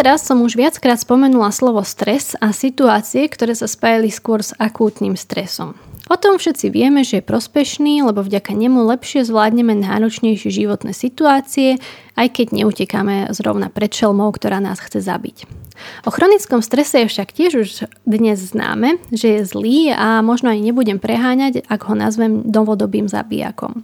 Doteraz 0.06 0.22
som 0.22 0.38
už 0.38 0.54
viackrát 0.54 1.02
spomenula 1.02 1.50
slovo 1.50 1.82
stres 1.82 2.38
a 2.38 2.54
situácie, 2.54 3.26
ktoré 3.26 3.58
sa 3.58 3.66
spájali 3.66 4.06
skôr 4.06 4.38
s 4.38 4.54
akútnym 4.54 5.18
stresom. 5.18 5.74
O 6.06 6.14
tom 6.14 6.38
všetci 6.38 6.70
vieme, 6.70 7.02
že 7.02 7.18
je 7.18 7.26
prospešný, 7.26 8.06
lebo 8.06 8.22
vďaka 8.22 8.54
nemu 8.54 8.86
lepšie 8.86 9.26
zvládneme 9.26 9.74
náročnejšie 9.74 10.62
životné 10.62 10.94
situácie, 10.94 11.82
aj 12.14 12.38
keď 12.38 12.54
neutekáme 12.54 13.34
zrovna 13.34 13.66
pred 13.66 13.90
šelmou, 13.90 14.30
ktorá 14.30 14.62
nás 14.62 14.78
chce 14.78 15.02
zabiť. 15.02 15.42
O 16.06 16.14
chronickom 16.14 16.62
strese 16.62 17.02
je 17.02 17.10
však 17.10 17.34
tiež 17.34 17.52
už 17.66 17.68
dnes 18.06 18.38
známe, 18.38 19.02
že 19.10 19.42
je 19.42 19.42
zlý 19.42 19.90
a 19.90 20.22
možno 20.22 20.54
aj 20.54 20.62
nebudem 20.62 21.02
preháňať, 21.02 21.66
ak 21.66 21.82
ho 21.90 21.98
nazvem 21.98 22.46
novodobým 22.46 23.10
zabijakom. 23.10 23.82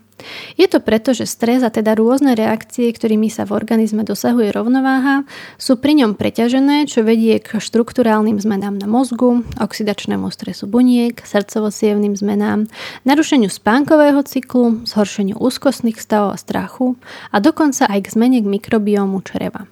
Je 0.57 0.67
to 0.69 0.83
preto, 0.83 1.13
že 1.13 1.29
stres 1.29 1.63
a 1.63 1.71
teda 1.71 1.95
rôzne 1.95 2.35
reakcie, 2.35 2.89
ktorými 2.91 3.29
sa 3.29 3.47
v 3.49 3.57
organizme 3.57 4.03
dosahuje 4.07 4.53
rovnováha, 4.53 5.25
sú 5.61 5.79
pri 5.79 6.03
ňom 6.03 6.19
preťažené, 6.19 6.87
čo 6.87 7.05
vedie 7.05 7.39
k 7.39 7.59
štruktúrálnym 7.59 8.39
zmenám 8.39 8.79
na 8.79 8.89
mozgu, 8.91 9.45
oxidačnému 9.59 10.29
stresu 10.33 10.67
buniek, 10.67 11.19
srdcovo 11.23 11.69
zmenám, 11.73 12.67
narušeniu 13.03 13.51
spánkového 13.51 14.23
cyklu, 14.23 14.87
zhoršeniu 14.87 15.39
úzkostných 15.39 15.99
stavov 15.99 16.35
a 16.35 16.41
strachu 16.41 16.95
a 17.31 17.43
dokonca 17.43 17.89
aj 17.91 18.09
k 18.09 18.13
zmene 18.15 18.39
k 18.41 18.47
mikrobiomu 18.47 19.21
čreva. 19.27 19.67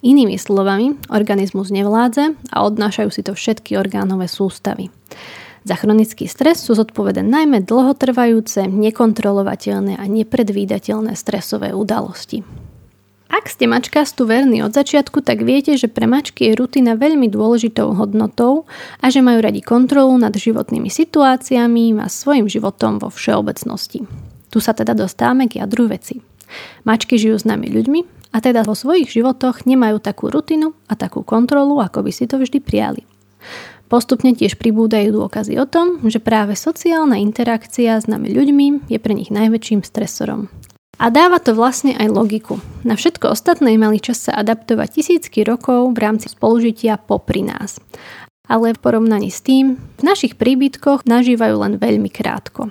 Inými 0.00 0.38
slovami, 0.38 0.94
organizmus 1.10 1.74
nevládze 1.74 2.34
a 2.54 2.56
odnášajú 2.64 3.10
si 3.10 3.22
to 3.26 3.34
všetky 3.34 3.74
orgánové 3.74 4.30
sústavy. 4.30 4.90
Za 5.68 5.76
chronický 5.76 6.24
stres 6.24 6.64
sú 6.64 6.72
zodpovedané 6.72 7.28
najmä 7.28 7.60
dlhotrvajúce, 7.68 8.64
nekontrolovateľné 8.72 10.00
a 10.00 10.04
nepredvídateľné 10.08 11.12
stresové 11.12 11.76
udalosti. 11.76 12.40
Ak 13.28 13.52
ste 13.52 13.68
mačkastu 13.68 14.24
verní 14.24 14.64
od 14.64 14.72
začiatku, 14.72 15.20
tak 15.20 15.44
viete, 15.44 15.76
že 15.76 15.92
pre 15.92 16.08
mačky 16.08 16.48
je 16.48 16.56
rutina 16.56 16.96
veľmi 16.96 17.28
dôležitou 17.28 17.92
hodnotou 17.92 18.64
a 19.04 19.12
že 19.12 19.20
majú 19.20 19.44
radi 19.44 19.60
kontrolu 19.60 20.16
nad 20.16 20.32
životnými 20.32 20.88
situáciami 20.88 22.00
a 22.00 22.08
svojim 22.08 22.48
životom 22.48 22.96
vo 22.96 23.12
všeobecnosti. 23.12 24.08
Tu 24.48 24.58
sa 24.64 24.72
teda 24.72 24.96
dostávame 24.96 25.52
k 25.52 25.60
jadru 25.60 25.84
veci. 25.84 26.24
Mačky 26.88 27.20
žijú 27.20 27.36
s 27.36 27.44
nami 27.44 27.68
ľuďmi 27.68 28.32
a 28.32 28.40
teda 28.40 28.64
vo 28.64 28.72
svojich 28.72 29.12
životoch 29.12 29.68
nemajú 29.68 30.00
takú 30.00 30.32
rutinu 30.32 30.72
a 30.88 30.96
takú 30.96 31.20
kontrolu, 31.20 31.76
ako 31.84 32.08
by 32.08 32.12
si 32.16 32.24
to 32.24 32.40
vždy 32.40 32.64
prijali. 32.64 33.04
Postupne 33.88 34.36
tiež 34.36 34.60
pribúdajú 34.60 35.16
dôkazy 35.16 35.56
o 35.56 35.64
tom, 35.64 36.04
že 36.04 36.20
práve 36.20 36.52
sociálna 36.52 37.16
interakcia 37.16 37.96
s 37.96 38.04
nami 38.04 38.28
ľuďmi 38.28 38.92
je 38.92 38.98
pre 39.00 39.16
nich 39.16 39.32
najväčším 39.32 39.80
stresorom. 39.80 40.52
A 41.00 41.08
dáva 41.08 41.40
to 41.40 41.56
vlastne 41.56 41.96
aj 41.96 42.12
logiku. 42.12 42.60
Na 42.84 43.00
všetko 43.00 43.32
ostatné 43.32 43.80
mali 43.80 43.96
čas 43.96 44.28
sa 44.28 44.36
adaptovať 44.36 45.00
tisícky 45.00 45.40
rokov 45.46 45.94
v 45.94 45.98
rámci 46.04 46.28
spolužitia 46.28 47.00
popri 47.00 47.46
nás. 47.46 47.80
Ale 48.44 48.76
v 48.76 48.82
porovnaní 48.82 49.32
s 49.32 49.40
tým, 49.40 49.80
v 49.80 50.02
našich 50.04 50.36
príbytkoch 50.36 51.08
nažívajú 51.08 51.56
len 51.56 51.74
veľmi 51.80 52.12
krátko 52.12 52.68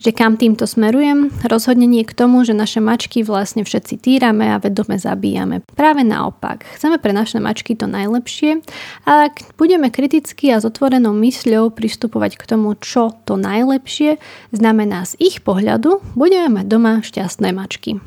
že 0.00 0.16
kam 0.16 0.40
týmto 0.40 0.64
smerujem? 0.64 1.28
Rozhodne 1.44 1.84
nie 1.84 2.08
k 2.08 2.16
tomu, 2.16 2.40
že 2.48 2.56
naše 2.56 2.80
mačky 2.80 3.20
vlastne 3.20 3.68
všetci 3.68 4.00
týrame 4.00 4.48
a 4.48 4.56
vedome 4.56 4.96
zabíjame. 4.96 5.60
Práve 5.76 6.00
naopak. 6.00 6.64
Chceme 6.80 6.96
pre 6.96 7.12
naše 7.12 7.36
mačky 7.36 7.76
to 7.76 7.84
najlepšie 7.84 8.64
a 9.04 9.28
ak 9.28 9.60
budeme 9.60 9.92
kriticky 9.92 10.48
a 10.50 10.58
s 10.58 10.64
otvorenou 10.64 11.12
mysľou 11.12 11.76
pristupovať 11.76 12.40
k 12.40 12.44
tomu, 12.48 12.72
čo 12.80 13.12
to 13.28 13.36
najlepšie 13.36 14.16
znamená 14.56 15.04
z 15.04 15.20
ich 15.20 15.44
pohľadu, 15.44 16.00
budeme 16.16 16.60
mať 16.60 16.66
doma 16.66 17.04
šťastné 17.04 17.52
mačky. 17.52 18.00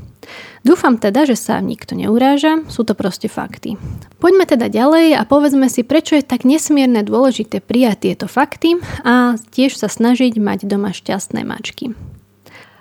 Dúfam 0.63 0.95
teda, 0.95 1.27
že 1.27 1.35
sa 1.35 1.59
nikto 1.59 1.91
neuráža, 1.91 2.63
sú 2.71 2.87
to 2.87 2.95
proste 2.95 3.27
fakty. 3.27 3.75
Poďme 4.23 4.47
teda 4.47 4.71
ďalej 4.71 5.19
a 5.19 5.27
povedzme 5.27 5.67
si, 5.67 5.83
prečo 5.83 6.15
je 6.15 6.23
tak 6.23 6.47
nesmierne 6.47 7.03
dôležité 7.03 7.59
prijať 7.59 8.07
tieto 8.07 8.31
fakty 8.31 8.79
a 9.03 9.35
tiež 9.51 9.75
sa 9.75 9.91
snažiť 9.91 10.39
mať 10.39 10.63
doma 10.63 10.95
šťastné 10.95 11.43
mačky. 11.43 11.91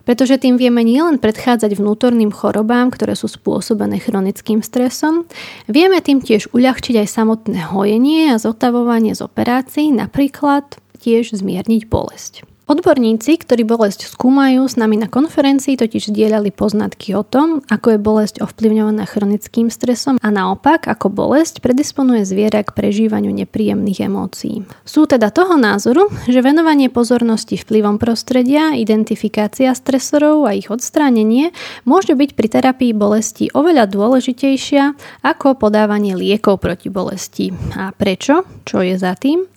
Pretože 0.06 0.38
tým 0.38 0.62
vieme 0.62 0.86
nielen 0.86 1.18
predchádzať 1.18 1.78
vnútorným 1.78 2.30
chorobám, 2.30 2.90
ktoré 2.94 3.18
sú 3.18 3.26
spôsobené 3.26 3.98
chronickým 3.98 4.62
stresom, 4.62 5.26
vieme 5.66 5.98
tým 5.98 6.22
tiež 6.22 6.54
uľahčiť 6.54 7.02
aj 7.02 7.08
samotné 7.10 7.70
hojenie 7.74 8.34
a 8.34 8.38
zotavovanie 8.38 9.14
z 9.14 9.26
operácií, 9.26 9.90
napríklad 9.90 10.78
tiež 11.02 11.34
zmierniť 11.34 11.90
bolesť. 11.90 12.51
Odborníci, 12.62 13.42
ktorí 13.42 13.66
bolesť 13.66 14.06
skúmajú, 14.06 14.62
s 14.70 14.78
nami 14.78 14.94
na 14.94 15.10
konferencii 15.10 15.74
totiž 15.74 16.14
zdieľali 16.14 16.54
poznatky 16.54 17.10
o 17.18 17.26
tom, 17.26 17.58
ako 17.66 17.94
je 17.94 17.98
bolesť 17.98 18.36
ovplyvňovaná 18.38 19.02
chronickým 19.02 19.66
stresom 19.66 20.14
a 20.22 20.28
naopak, 20.30 20.86
ako 20.86 21.10
bolesť 21.10 21.58
predisponuje 21.58 22.22
zviera 22.22 22.62
k 22.62 22.70
prežívaniu 22.70 23.34
nepríjemných 23.34 24.06
emócií. 24.06 24.62
Sú 24.86 25.10
teda 25.10 25.34
toho 25.34 25.58
názoru, 25.58 26.06
že 26.30 26.38
venovanie 26.38 26.86
pozornosti 26.86 27.58
vplyvom 27.58 27.98
prostredia, 27.98 28.78
identifikácia 28.78 29.74
stresorov 29.74 30.46
a 30.46 30.54
ich 30.54 30.70
odstránenie 30.70 31.50
môže 31.82 32.14
byť 32.14 32.30
pri 32.38 32.46
terapii 32.46 32.94
bolesti 32.94 33.50
oveľa 33.50 33.90
dôležitejšia 33.90 34.94
ako 35.26 35.58
podávanie 35.58 36.14
liekov 36.14 36.62
proti 36.62 36.94
bolesti. 36.94 37.50
A 37.74 37.90
prečo? 37.90 38.46
Čo 38.62 38.86
je 38.86 38.94
za 38.94 39.18
tým? 39.18 39.50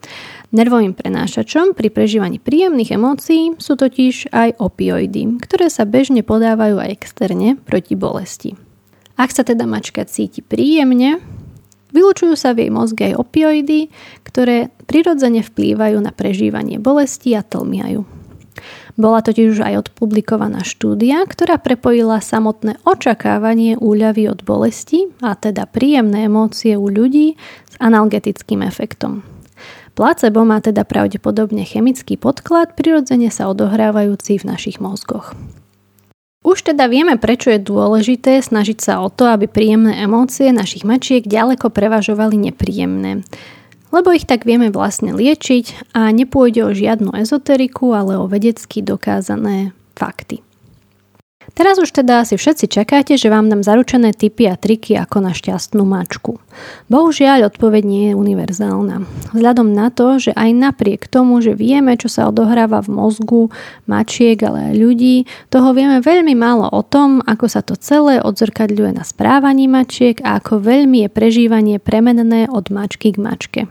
Nervovým 0.55 0.95
prenášačom 0.95 1.75
pri 1.75 1.91
prežívaní 1.91 2.39
príjemných 2.39 2.95
emócií 2.95 3.59
sú 3.59 3.75
totiž 3.75 4.31
aj 4.31 4.55
opioidy, 4.55 5.43
ktoré 5.43 5.67
sa 5.67 5.83
bežne 5.83 6.23
podávajú 6.23 6.79
aj 6.79 6.95
externe 6.95 7.59
proti 7.59 7.99
bolesti. 7.99 8.55
Ak 9.19 9.35
sa 9.35 9.43
teda 9.43 9.67
mačka 9.67 10.07
cíti 10.07 10.39
príjemne, 10.39 11.19
vylučujú 11.91 12.39
sa 12.39 12.55
v 12.55 12.63
jej 12.63 12.71
mozge 12.71 13.03
aj 13.03 13.19
opioidy, 13.19 13.91
ktoré 14.23 14.71
prirodzene 14.87 15.43
vplývajú 15.43 15.99
na 15.99 16.15
prežívanie 16.15 16.79
bolesti 16.79 17.35
a 17.35 17.43
tlmiajú. 17.43 18.07
Bola 18.95 19.19
totiž 19.19 19.59
už 19.59 19.59
aj 19.59 19.91
odpublikovaná 19.91 20.63
štúdia, 20.63 21.27
ktorá 21.27 21.59
prepojila 21.59 22.23
samotné 22.23 22.79
očakávanie 22.87 23.75
úľavy 23.75 24.31
od 24.31 24.47
bolesti, 24.47 25.11
a 25.19 25.35
teda 25.35 25.67
príjemné 25.67 26.31
emócie 26.31 26.79
u 26.79 26.87
ľudí, 26.87 27.35
s 27.67 27.75
analgetickým 27.83 28.63
efektom. 28.63 29.34
Placebo 29.95 30.43
má 30.43 30.59
teda 30.59 30.83
pravdepodobne 30.83 31.63
chemický 31.63 32.19
podklad, 32.19 32.75
prirodzene 32.75 33.31
sa 33.31 33.47
odohrávajúci 33.47 34.43
v 34.43 34.47
našich 34.51 34.83
mozgoch. 34.83 35.31
Už 36.45 36.61
teda 36.61 36.85
vieme, 36.85 37.17
prečo 37.17 37.49
je 37.49 37.57
dôležité 37.57 38.37
snažiť 38.37 38.77
sa 38.77 39.01
o 39.01 39.09
to, 39.09 39.25
aby 39.25 39.49
príjemné 39.49 39.97
emócie 40.03 40.53
našich 40.53 40.85
mačiek 40.85 41.25
ďaleko 41.25 41.73
prevažovali 41.73 42.37
nepríjemné. 42.51 43.25
Lebo 43.89 44.13
ich 44.13 44.27
tak 44.27 44.43
vieme 44.43 44.69
vlastne 44.69 45.15
liečiť 45.15 45.95
a 45.97 46.11
nepôjde 46.11 46.61
o 46.67 46.75
žiadnu 46.75 47.15
ezoteriku, 47.15 47.95
ale 47.95 48.19
o 48.19 48.29
vedecky 48.29 48.83
dokázané 48.83 49.73
fakty. 49.95 50.45
Teraz 51.53 51.77
už 51.77 51.93
teda 51.93 52.25
asi 52.25 52.35
všetci 52.39 52.65
čakáte, 52.65 53.13
že 53.15 53.29
vám 53.29 53.53
dám 53.53 53.61
zaručené 53.61 54.17
tipy 54.17 54.49
a 54.49 54.57
triky 54.57 54.97
ako 54.97 55.21
na 55.21 55.31
šťastnú 55.37 55.85
mačku. 55.85 56.41
Bohužiaľ 56.89 57.53
odpoveď 57.53 57.83
nie 57.85 58.03
je 58.09 58.13
univerzálna. 58.17 59.05
Vzhľadom 59.35 59.69
na 59.69 59.93
to, 59.93 60.17
že 60.17 60.33
aj 60.33 60.49
napriek 60.55 61.05
tomu, 61.05 61.43
že 61.45 61.53
vieme, 61.53 61.93
čo 61.99 62.09
sa 62.09 62.31
odohráva 62.31 62.81
v 62.81 62.89
mozgu 62.95 63.43
mačiek, 63.85 64.39
ale 64.41 64.71
aj 64.71 64.75
ľudí, 64.79 65.15
toho 65.53 65.75
vieme 65.77 66.01
veľmi 66.01 66.33
málo 66.33 66.65
o 66.65 66.81
tom, 66.81 67.21
ako 67.21 67.45
sa 67.45 67.61
to 67.61 67.77
celé 67.77 68.17
odzrkadľuje 68.23 68.97
na 68.97 69.05
správaní 69.05 69.69
mačiek 69.69 70.17
a 70.25 70.41
ako 70.41 70.63
veľmi 70.63 71.05
je 71.05 71.09
prežívanie 71.13 71.77
premenné 71.77 72.49
od 72.49 72.73
mačky 72.73 73.13
k 73.13 73.21
mačke. 73.21 73.61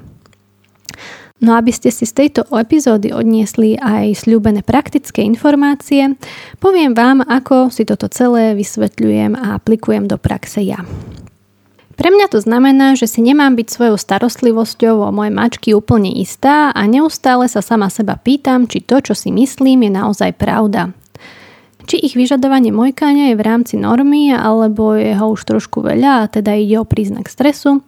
No 1.43 1.59
aby 1.59 1.75
ste 1.75 1.91
si 1.91 2.07
z 2.07 2.15
tejto 2.15 2.47
epizódy 2.55 3.11
odniesli 3.11 3.75
aj 3.75 4.23
sľúbené 4.23 4.63
praktické 4.63 5.27
informácie, 5.27 6.15
poviem 6.63 6.95
vám, 6.95 7.27
ako 7.27 7.75
si 7.75 7.83
toto 7.83 8.07
celé 8.07 8.55
vysvetľujem 8.55 9.35
a 9.35 9.59
aplikujem 9.59 10.07
do 10.07 10.15
praxe 10.15 10.63
ja. 10.63 10.87
Pre 11.95 12.11
mňa 12.11 12.27
to 12.31 12.39
znamená, 12.43 12.95
že 12.99 13.07
si 13.07 13.23
nemám 13.23 13.55
byť 13.55 13.67
svojou 13.71 13.99
starostlivosťou 13.99 14.99
o 15.03 15.15
moje 15.15 15.31
mačky 15.31 15.75
úplne 15.75 16.11
istá 16.19 16.75
a 16.75 16.83
neustále 16.87 17.47
sa 17.47 17.63
sama 17.63 17.87
seba 17.87 18.19
pýtam, 18.19 18.67
či 18.67 18.83
to, 18.83 18.99
čo 18.99 19.15
si 19.15 19.31
myslím, 19.31 19.87
je 19.87 19.91
naozaj 19.95 20.35
pravda. 20.39 20.91
Či 21.85 22.01
ich 22.01 22.15
vyžadovanie 22.17 22.75
mojkania 22.75 23.31
je 23.35 23.39
v 23.39 23.47
rámci 23.47 23.75
normy, 23.79 24.33
alebo 24.33 24.97
je 24.97 25.15
ho 25.15 25.27
už 25.35 25.45
trošku 25.47 25.85
veľa 25.85 26.25
a 26.25 26.31
teda 26.31 26.57
ide 26.57 26.81
o 26.81 26.89
príznak 26.89 27.31
stresu 27.31 27.85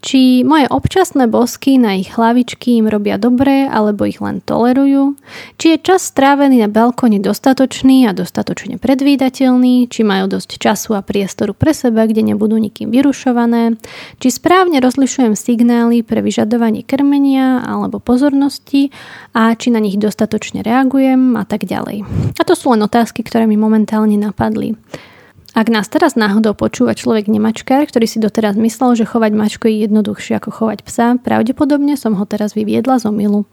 či 0.00 0.40
moje 0.42 0.64
občasné 0.68 1.28
bosky 1.28 1.76
na 1.76 1.96
ich 2.00 2.16
hlavičky 2.16 2.80
im 2.80 2.88
robia 2.88 3.20
dobre 3.20 3.68
alebo 3.68 4.08
ich 4.08 4.20
len 4.20 4.40
tolerujú, 4.40 5.16
či 5.60 5.76
je 5.76 5.78
čas 5.84 6.08
strávený 6.08 6.64
na 6.64 6.68
balkóne 6.72 7.20
dostatočný 7.20 8.08
a 8.08 8.16
dostatočne 8.16 8.80
predvídateľný, 8.80 9.92
či 9.92 10.00
majú 10.00 10.32
dosť 10.32 10.56
času 10.56 10.96
a 10.96 11.04
priestoru 11.04 11.52
pre 11.52 11.76
seba, 11.76 12.08
kde 12.08 12.32
nebudú 12.32 12.56
nikým 12.56 12.88
vyrušované, 12.88 13.76
či 14.18 14.28
správne 14.32 14.80
rozlišujem 14.80 15.36
signály 15.36 16.00
pre 16.00 16.24
vyžadovanie 16.24 16.80
krmenia 16.80 17.60
alebo 17.60 18.00
pozornosti 18.00 18.88
a 19.36 19.52
či 19.52 19.68
na 19.68 19.84
nich 19.84 20.00
dostatočne 20.00 20.64
reagujem 20.64 21.36
a 21.36 21.44
tak 21.44 21.68
ďalej. 21.68 22.08
A 22.40 22.42
to 22.42 22.56
sú 22.56 22.72
len 22.72 22.80
otázky, 22.80 23.20
ktoré 23.20 23.44
mi 23.44 23.60
momentálne 23.60 24.16
napadli. 24.16 24.74
Ak 25.60 25.68
nás 25.68 25.92
teraz 25.92 26.16
náhodou 26.16 26.56
počúva 26.56 26.96
človek 26.96 27.28
nemačkár, 27.28 27.84
ktorý 27.84 28.08
si 28.08 28.16
doteraz 28.16 28.56
myslel, 28.56 28.96
že 28.96 29.04
chovať 29.04 29.36
mačku 29.36 29.68
je 29.68 29.84
jednoduchšie 29.84 30.40
ako 30.40 30.56
chovať 30.56 30.88
psa, 30.88 31.20
pravdepodobne 31.20 32.00
som 32.00 32.16
ho 32.16 32.24
teraz 32.24 32.56
vyviedla 32.56 32.96
z 32.96 33.12
omilu. 33.12 33.44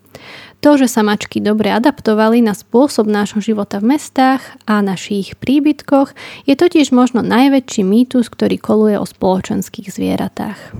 To, 0.63 0.79
že 0.79 0.87
sa 0.87 1.03
mačky 1.03 1.43
dobre 1.43 1.67
adaptovali 1.67 2.39
na 2.39 2.55
spôsob 2.55 3.11
nášho 3.11 3.43
života 3.43 3.83
v 3.83 3.99
mestách 3.99 4.39
a 4.63 4.79
našich 4.79 5.35
príbytkoch, 5.35 6.15
je 6.47 6.55
totiž 6.55 6.95
možno 6.95 7.19
najväčší 7.27 7.83
mýtus, 7.83 8.31
ktorý 8.31 8.55
koluje 8.55 8.95
o 8.95 9.03
spoločenských 9.03 9.91
zvieratách. 9.91 10.79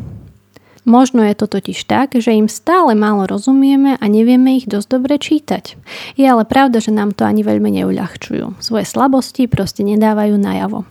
Možno 0.88 1.28
je 1.28 1.36
to 1.36 1.52
totiž 1.52 1.84
tak, 1.92 2.16
že 2.16 2.40
im 2.40 2.48
stále 2.48 2.96
málo 2.96 3.28
rozumieme 3.28 4.00
a 4.00 4.06
nevieme 4.08 4.56
ich 4.56 4.72
dosť 4.72 4.88
dobre 4.96 5.20
čítať. 5.20 5.76
Je 6.16 6.24
ale 6.24 6.48
pravda, 6.48 6.80
že 6.80 6.96
nám 6.96 7.12
to 7.12 7.28
ani 7.28 7.44
veľmi 7.44 7.84
neuľahčujú. 7.84 8.63
Svoje 8.63 8.88
slabosti 8.88 9.52
proste 9.52 9.84
nedávajú 9.84 10.40
najavo. 10.40 10.88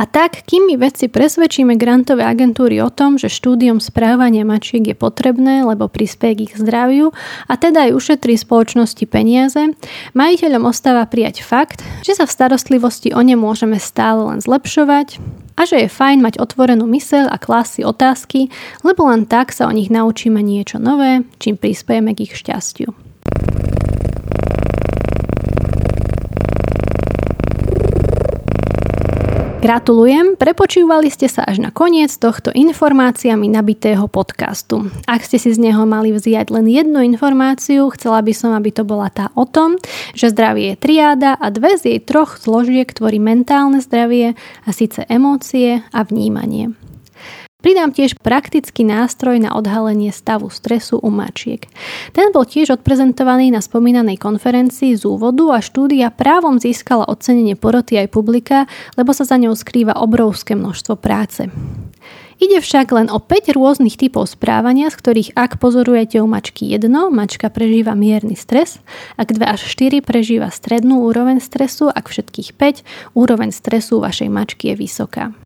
A 0.00 0.08
tak, 0.08 0.48
kým 0.48 0.64
my 0.64 0.80
vedci 0.80 1.12
presvedčíme 1.12 1.76
grantové 1.76 2.24
agentúry 2.24 2.80
o 2.80 2.88
tom, 2.88 3.20
že 3.20 3.28
štúdium 3.28 3.84
správania 3.84 4.48
mačiek 4.48 4.80
je 4.80 4.96
potrebné, 4.96 5.60
lebo 5.60 5.92
prispieje 5.92 6.34
k 6.40 6.44
ich 6.48 6.54
zdraviu 6.56 7.12
a 7.44 7.60
teda 7.60 7.84
aj 7.84 8.00
ušetrí 8.00 8.32
spoločnosti 8.40 9.04
peniaze, 9.04 9.76
majiteľom 10.16 10.64
ostáva 10.64 11.04
prijať 11.04 11.44
fakt, 11.44 11.84
že 12.00 12.16
sa 12.16 12.24
v 12.24 12.32
starostlivosti 12.32 13.12
o 13.12 13.20
ne 13.20 13.36
môžeme 13.36 13.76
stále 13.76 14.24
len 14.24 14.40
zlepšovať 14.40 15.20
a 15.60 15.68
že 15.68 15.84
je 15.84 15.92
fajn 15.92 16.24
mať 16.24 16.34
otvorenú 16.40 16.88
myseľ 16.88 17.28
a 17.28 17.36
klásy 17.36 17.84
otázky, 17.84 18.48
lebo 18.80 19.04
len 19.04 19.28
tak 19.28 19.52
sa 19.52 19.68
o 19.68 19.72
nich 19.76 19.92
naučíme 19.92 20.40
niečo 20.40 20.80
nové, 20.80 21.28
čím 21.36 21.60
prispiejeme 21.60 22.16
k 22.16 22.24
ich 22.24 22.40
šťastiu. 22.40 23.09
Gratulujem, 29.60 30.40
prepočúvali 30.40 31.12
ste 31.12 31.28
sa 31.28 31.44
až 31.44 31.60
na 31.60 31.68
koniec 31.68 32.08
tohto 32.16 32.48
informáciami 32.48 33.44
nabitého 33.44 34.08
podcastu. 34.08 34.88
Ak 35.04 35.20
ste 35.20 35.36
si 35.36 35.52
z 35.52 35.60
neho 35.60 35.84
mali 35.84 36.16
vziať 36.16 36.48
len 36.48 36.64
jednu 36.64 37.04
informáciu, 37.04 37.92
chcela 37.92 38.24
by 38.24 38.32
som, 38.32 38.56
aby 38.56 38.72
to 38.72 38.88
bola 38.88 39.12
tá 39.12 39.28
o 39.36 39.44
tom, 39.44 39.76
že 40.16 40.32
zdravie 40.32 40.72
je 40.72 40.80
triáda 40.80 41.36
a 41.36 41.52
dve 41.52 41.76
z 41.76 41.92
jej 41.92 42.00
troch 42.00 42.40
zložiek 42.40 42.88
tvorí 42.88 43.20
mentálne 43.20 43.84
zdravie 43.84 44.32
a 44.64 44.70
síce 44.72 45.04
emócie 45.12 45.84
a 45.92 46.08
vnímanie. 46.08 46.72
Pridám 47.60 47.92
tiež 47.92 48.16
praktický 48.16 48.88
nástroj 48.88 49.36
na 49.36 49.52
odhalenie 49.52 50.08
stavu 50.16 50.48
stresu 50.48 50.96
u 50.96 51.12
mačiek. 51.12 51.68
Ten 52.16 52.32
bol 52.32 52.48
tiež 52.48 52.80
odprezentovaný 52.80 53.52
na 53.52 53.60
spomínanej 53.60 54.16
konferencii 54.16 54.96
z 54.96 55.04
úvodu 55.04 55.52
a 55.52 55.60
štúdia 55.60 56.08
právom 56.08 56.56
získala 56.56 57.04
ocenenie 57.04 57.60
poroty 57.60 58.00
aj 58.00 58.08
publika, 58.08 58.64
lebo 58.96 59.12
sa 59.12 59.28
za 59.28 59.36
ňou 59.36 59.52
skrýva 59.52 60.00
obrovské 60.00 60.56
množstvo 60.56 60.96
práce. 60.96 61.52
Ide 62.40 62.64
však 62.64 62.88
len 62.96 63.12
o 63.12 63.20
5 63.20 63.52
rôznych 63.52 64.00
typov 64.00 64.24
správania, 64.32 64.88
z 64.88 64.96
ktorých 64.96 65.36
ak 65.36 65.60
pozorujete 65.60 66.24
u 66.24 66.26
mačky 66.26 66.72
1, 66.72 66.88
mačka 67.12 67.52
prežíva 67.52 67.92
mierny 67.92 68.32
stres, 68.32 68.80
ak 69.20 69.36
2 69.36 69.44
až 69.44 69.60
4 69.68 70.00
prežíva 70.00 70.48
strednú 70.48 71.04
úroveň 71.04 71.36
stresu, 71.44 71.92
ak 71.92 72.08
všetkých 72.08 72.56
5, 72.56 73.12
úroveň 73.12 73.52
stresu 73.52 74.00
vašej 74.00 74.32
mačky 74.32 74.72
je 74.72 74.74
vysoká. 74.80 75.36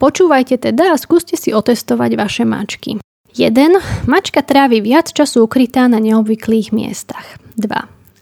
Počúvajte 0.00 0.56
teda 0.56 0.96
a 0.96 1.00
skúste 1.00 1.36
si 1.36 1.52
otestovať 1.52 2.16
vaše 2.16 2.48
mačky. 2.48 2.96
1. 3.36 4.08
Mačka 4.08 4.40
trávi 4.40 4.80
viac 4.80 5.12
času 5.12 5.44
ukrytá 5.44 5.92
na 5.92 6.00
neobvyklých 6.00 6.72
miestach. 6.72 7.36
2. 7.60 7.68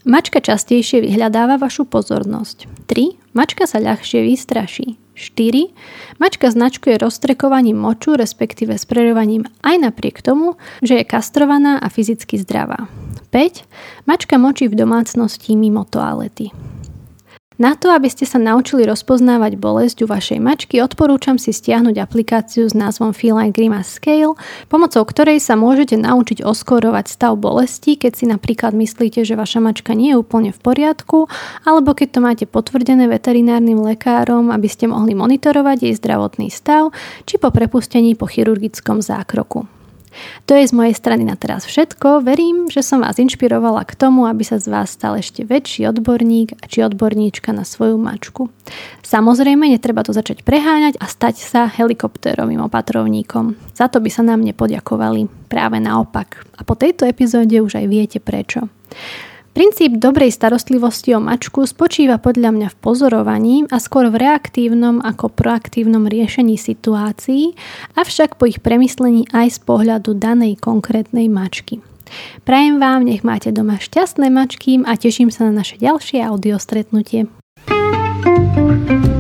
Mačka 0.03 0.43
častejšie 0.43 1.07
vyhľadáva 1.07 1.55
vašu 1.55 1.87
pozornosť. 1.87 2.67
3. 2.91 3.31
Mačka 3.31 3.71
sa 3.71 3.79
ľahšie 3.79 4.27
vystraší. 4.27 4.99
4. 5.15 6.19
Mačka 6.19 6.51
značkuje 6.51 6.99
roztrekovaním 6.99 7.79
moču, 7.79 8.19
respektíve 8.19 8.75
sprerovaním 8.75 9.47
aj 9.63 9.79
napriek 9.79 10.19
tomu, 10.19 10.59
že 10.83 10.99
je 10.99 11.05
kastrovaná 11.07 11.79
a 11.79 11.87
fyzicky 11.87 12.43
zdravá. 12.43 12.91
5. 13.31 14.03
Mačka 14.11 14.35
močí 14.35 14.67
v 14.67 14.75
domácnosti 14.75 15.55
mimo 15.55 15.87
toalety. 15.87 16.51
Na 17.59 17.75
to, 17.75 17.91
aby 17.91 18.07
ste 18.07 18.23
sa 18.23 18.39
naučili 18.39 18.87
rozpoznávať 18.87 19.59
bolesť 19.59 20.03
u 20.03 20.07
vašej 20.07 20.39
mačky, 20.39 20.79
odporúčam 20.79 21.43
si 21.43 21.51
stiahnuť 21.51 21.99
aplikáciu 21.99 22.71
s 22.71 22.75
názvom 22.79 23.11
Feline 23.11 23.51
Grimace 23.51 23.99
Scale, 23.99 24.39
pomocou 24.71 25.03
ktorej 25.03 25.43
sa 25.43 25.59
môžete 25.59 25.99
naučiť 25.99 26.47
oskorovať 26.47 27.11
stav 27.11 27.35
bolesti, 27.35 27.99
keď 27.99 28.13
si 28.15 28.31
napríklad 28.31 28.79
myslíte, 28.79 29.27
že 29.27 29.35
vaša 29.35 29.59
mačka 29.59 29.99
nie 29.99 30.15
je 30.15 30.23
úplne 30.23 30.55
v 30.55 30.61
poriadku, 30.63 31.27
alebo 31.67 31.99
keď 31.99 32.09
to 32.15 32.21
máte 32.23 32.45
potvrdené 32.47 33.11
veterinárnym 33.11 33.83
lekárom, 33.83 34.55
aby 34.55 34.71
ste 34.71 34.87
mohli 34.87 35.19
monitorovať 35.19 35.83
jej 35.83 35.95
zdravotný 35.99 36.55
stav, 36.55 36.95
či 37.27 37.43
po 37.43 37.51
prepustení 37.51 38.15
po 38.15 38.31
chirurgickom 38.31 39.03
zákroku. 39.03 39.78
To 40.49 40.57
je 40.57 40.65
z 40.65 40.73
mojej 40.73 40.95
strany 40.97 41.23
na 41.25 41.37
teraz 41.37 41.69
všetko. 41.69 42.25
Verím, 42.25 42.73
že 42.73 42.81
som 42.81 43.05
vás 43.05 43.21
inšpirovala 43.21 43.85
k 43.85 43.97
tomu, 43.99 44.25
aby 44.25 44.43
sa 44.43 44.57
z 44.57 44.71
vás 44.73 44.97
stal 44.97 45.19
ešte 45.21 45.45
väčší 45.45 45.89
odborník 45.89 46.57
či 46.69 46.85
odborníčka 46.85 47.53
na 47.53 47.69
svoju 47.69 48.01
mačku. 48.01 48.49
Samozrejme, 49.05 49.69
netreba 49.69 50.05
to 50.05 50.17
začať 50.17 50.45
preháňať 50.45 50.97
a 51.01 51.09
stať 51.09 51.41
sa 51.41 51.69
helikoptérovým 51.69 52.65
opatrovníkom. 52.65 53.57
Za 53.73 53.89
to 53.89 54.01
by 54.01 54.11
sa 54.13 54.25
nám 54.25 54.45
nepodiakovali. 54.45 55.49
Práve 55.49 55.81
naopak. 55.81 56.45
A 56.57 56.65
po 56.65 56.77
tejto 56.77 57.09
epizóde 57.09 57.61
už 57.61 57.81
aj 57.81 57.87
viete 57.89 58.19
prečo. 58.21 58.69
Princíp 59.57 59.99
dobrej 59.99 60.31
starostlivosti 60.31 61.17
o 61.17 61.21
mačku 61.21 61.67
spočíva 61.67 62.23
podľa 62.23 62.55
mňa 62.55 62.69
v 62.73 62.77
pozorovaní 62.79 63.57
a 63.73 63.83
skôr 63.83 64.07
v 64.13 64.23
reaktívnom 64.23 65.03
ako 65.03 65.33
proaktívnom 65.33 66.07
riešení 66.07 66.55
situácií, 66.55 67.59
avšak 67.99 68.39
po 68.39 68.47
ich 68.47 68.63
premyslení 68.63 69.27
aj 69.35 69.57
z 69.57 69.59
pohľadu 69.67 70.15
danej 70.15 70.63
konkrétnej 70.63 71.27
mačky. 71.27 71.83
Prajem 72.47 72.81
vám, 72.81 73.05
nech 73.05 73.27
máte 73.27 73.53
doma 73.53 73.77
šťastné 73.77 74.33
mačky 74.33 74.81
a 74.85 74.97
teším 74.97 75.29
sa 75.29 75.49
na 75.51 75.61
naše 75.61 75.77
ďalšie 75.77 76.25
audio 76.25 76.57
stretnutie. 76.57 77.29
thank 78.59 79.07
you 79.07 79.18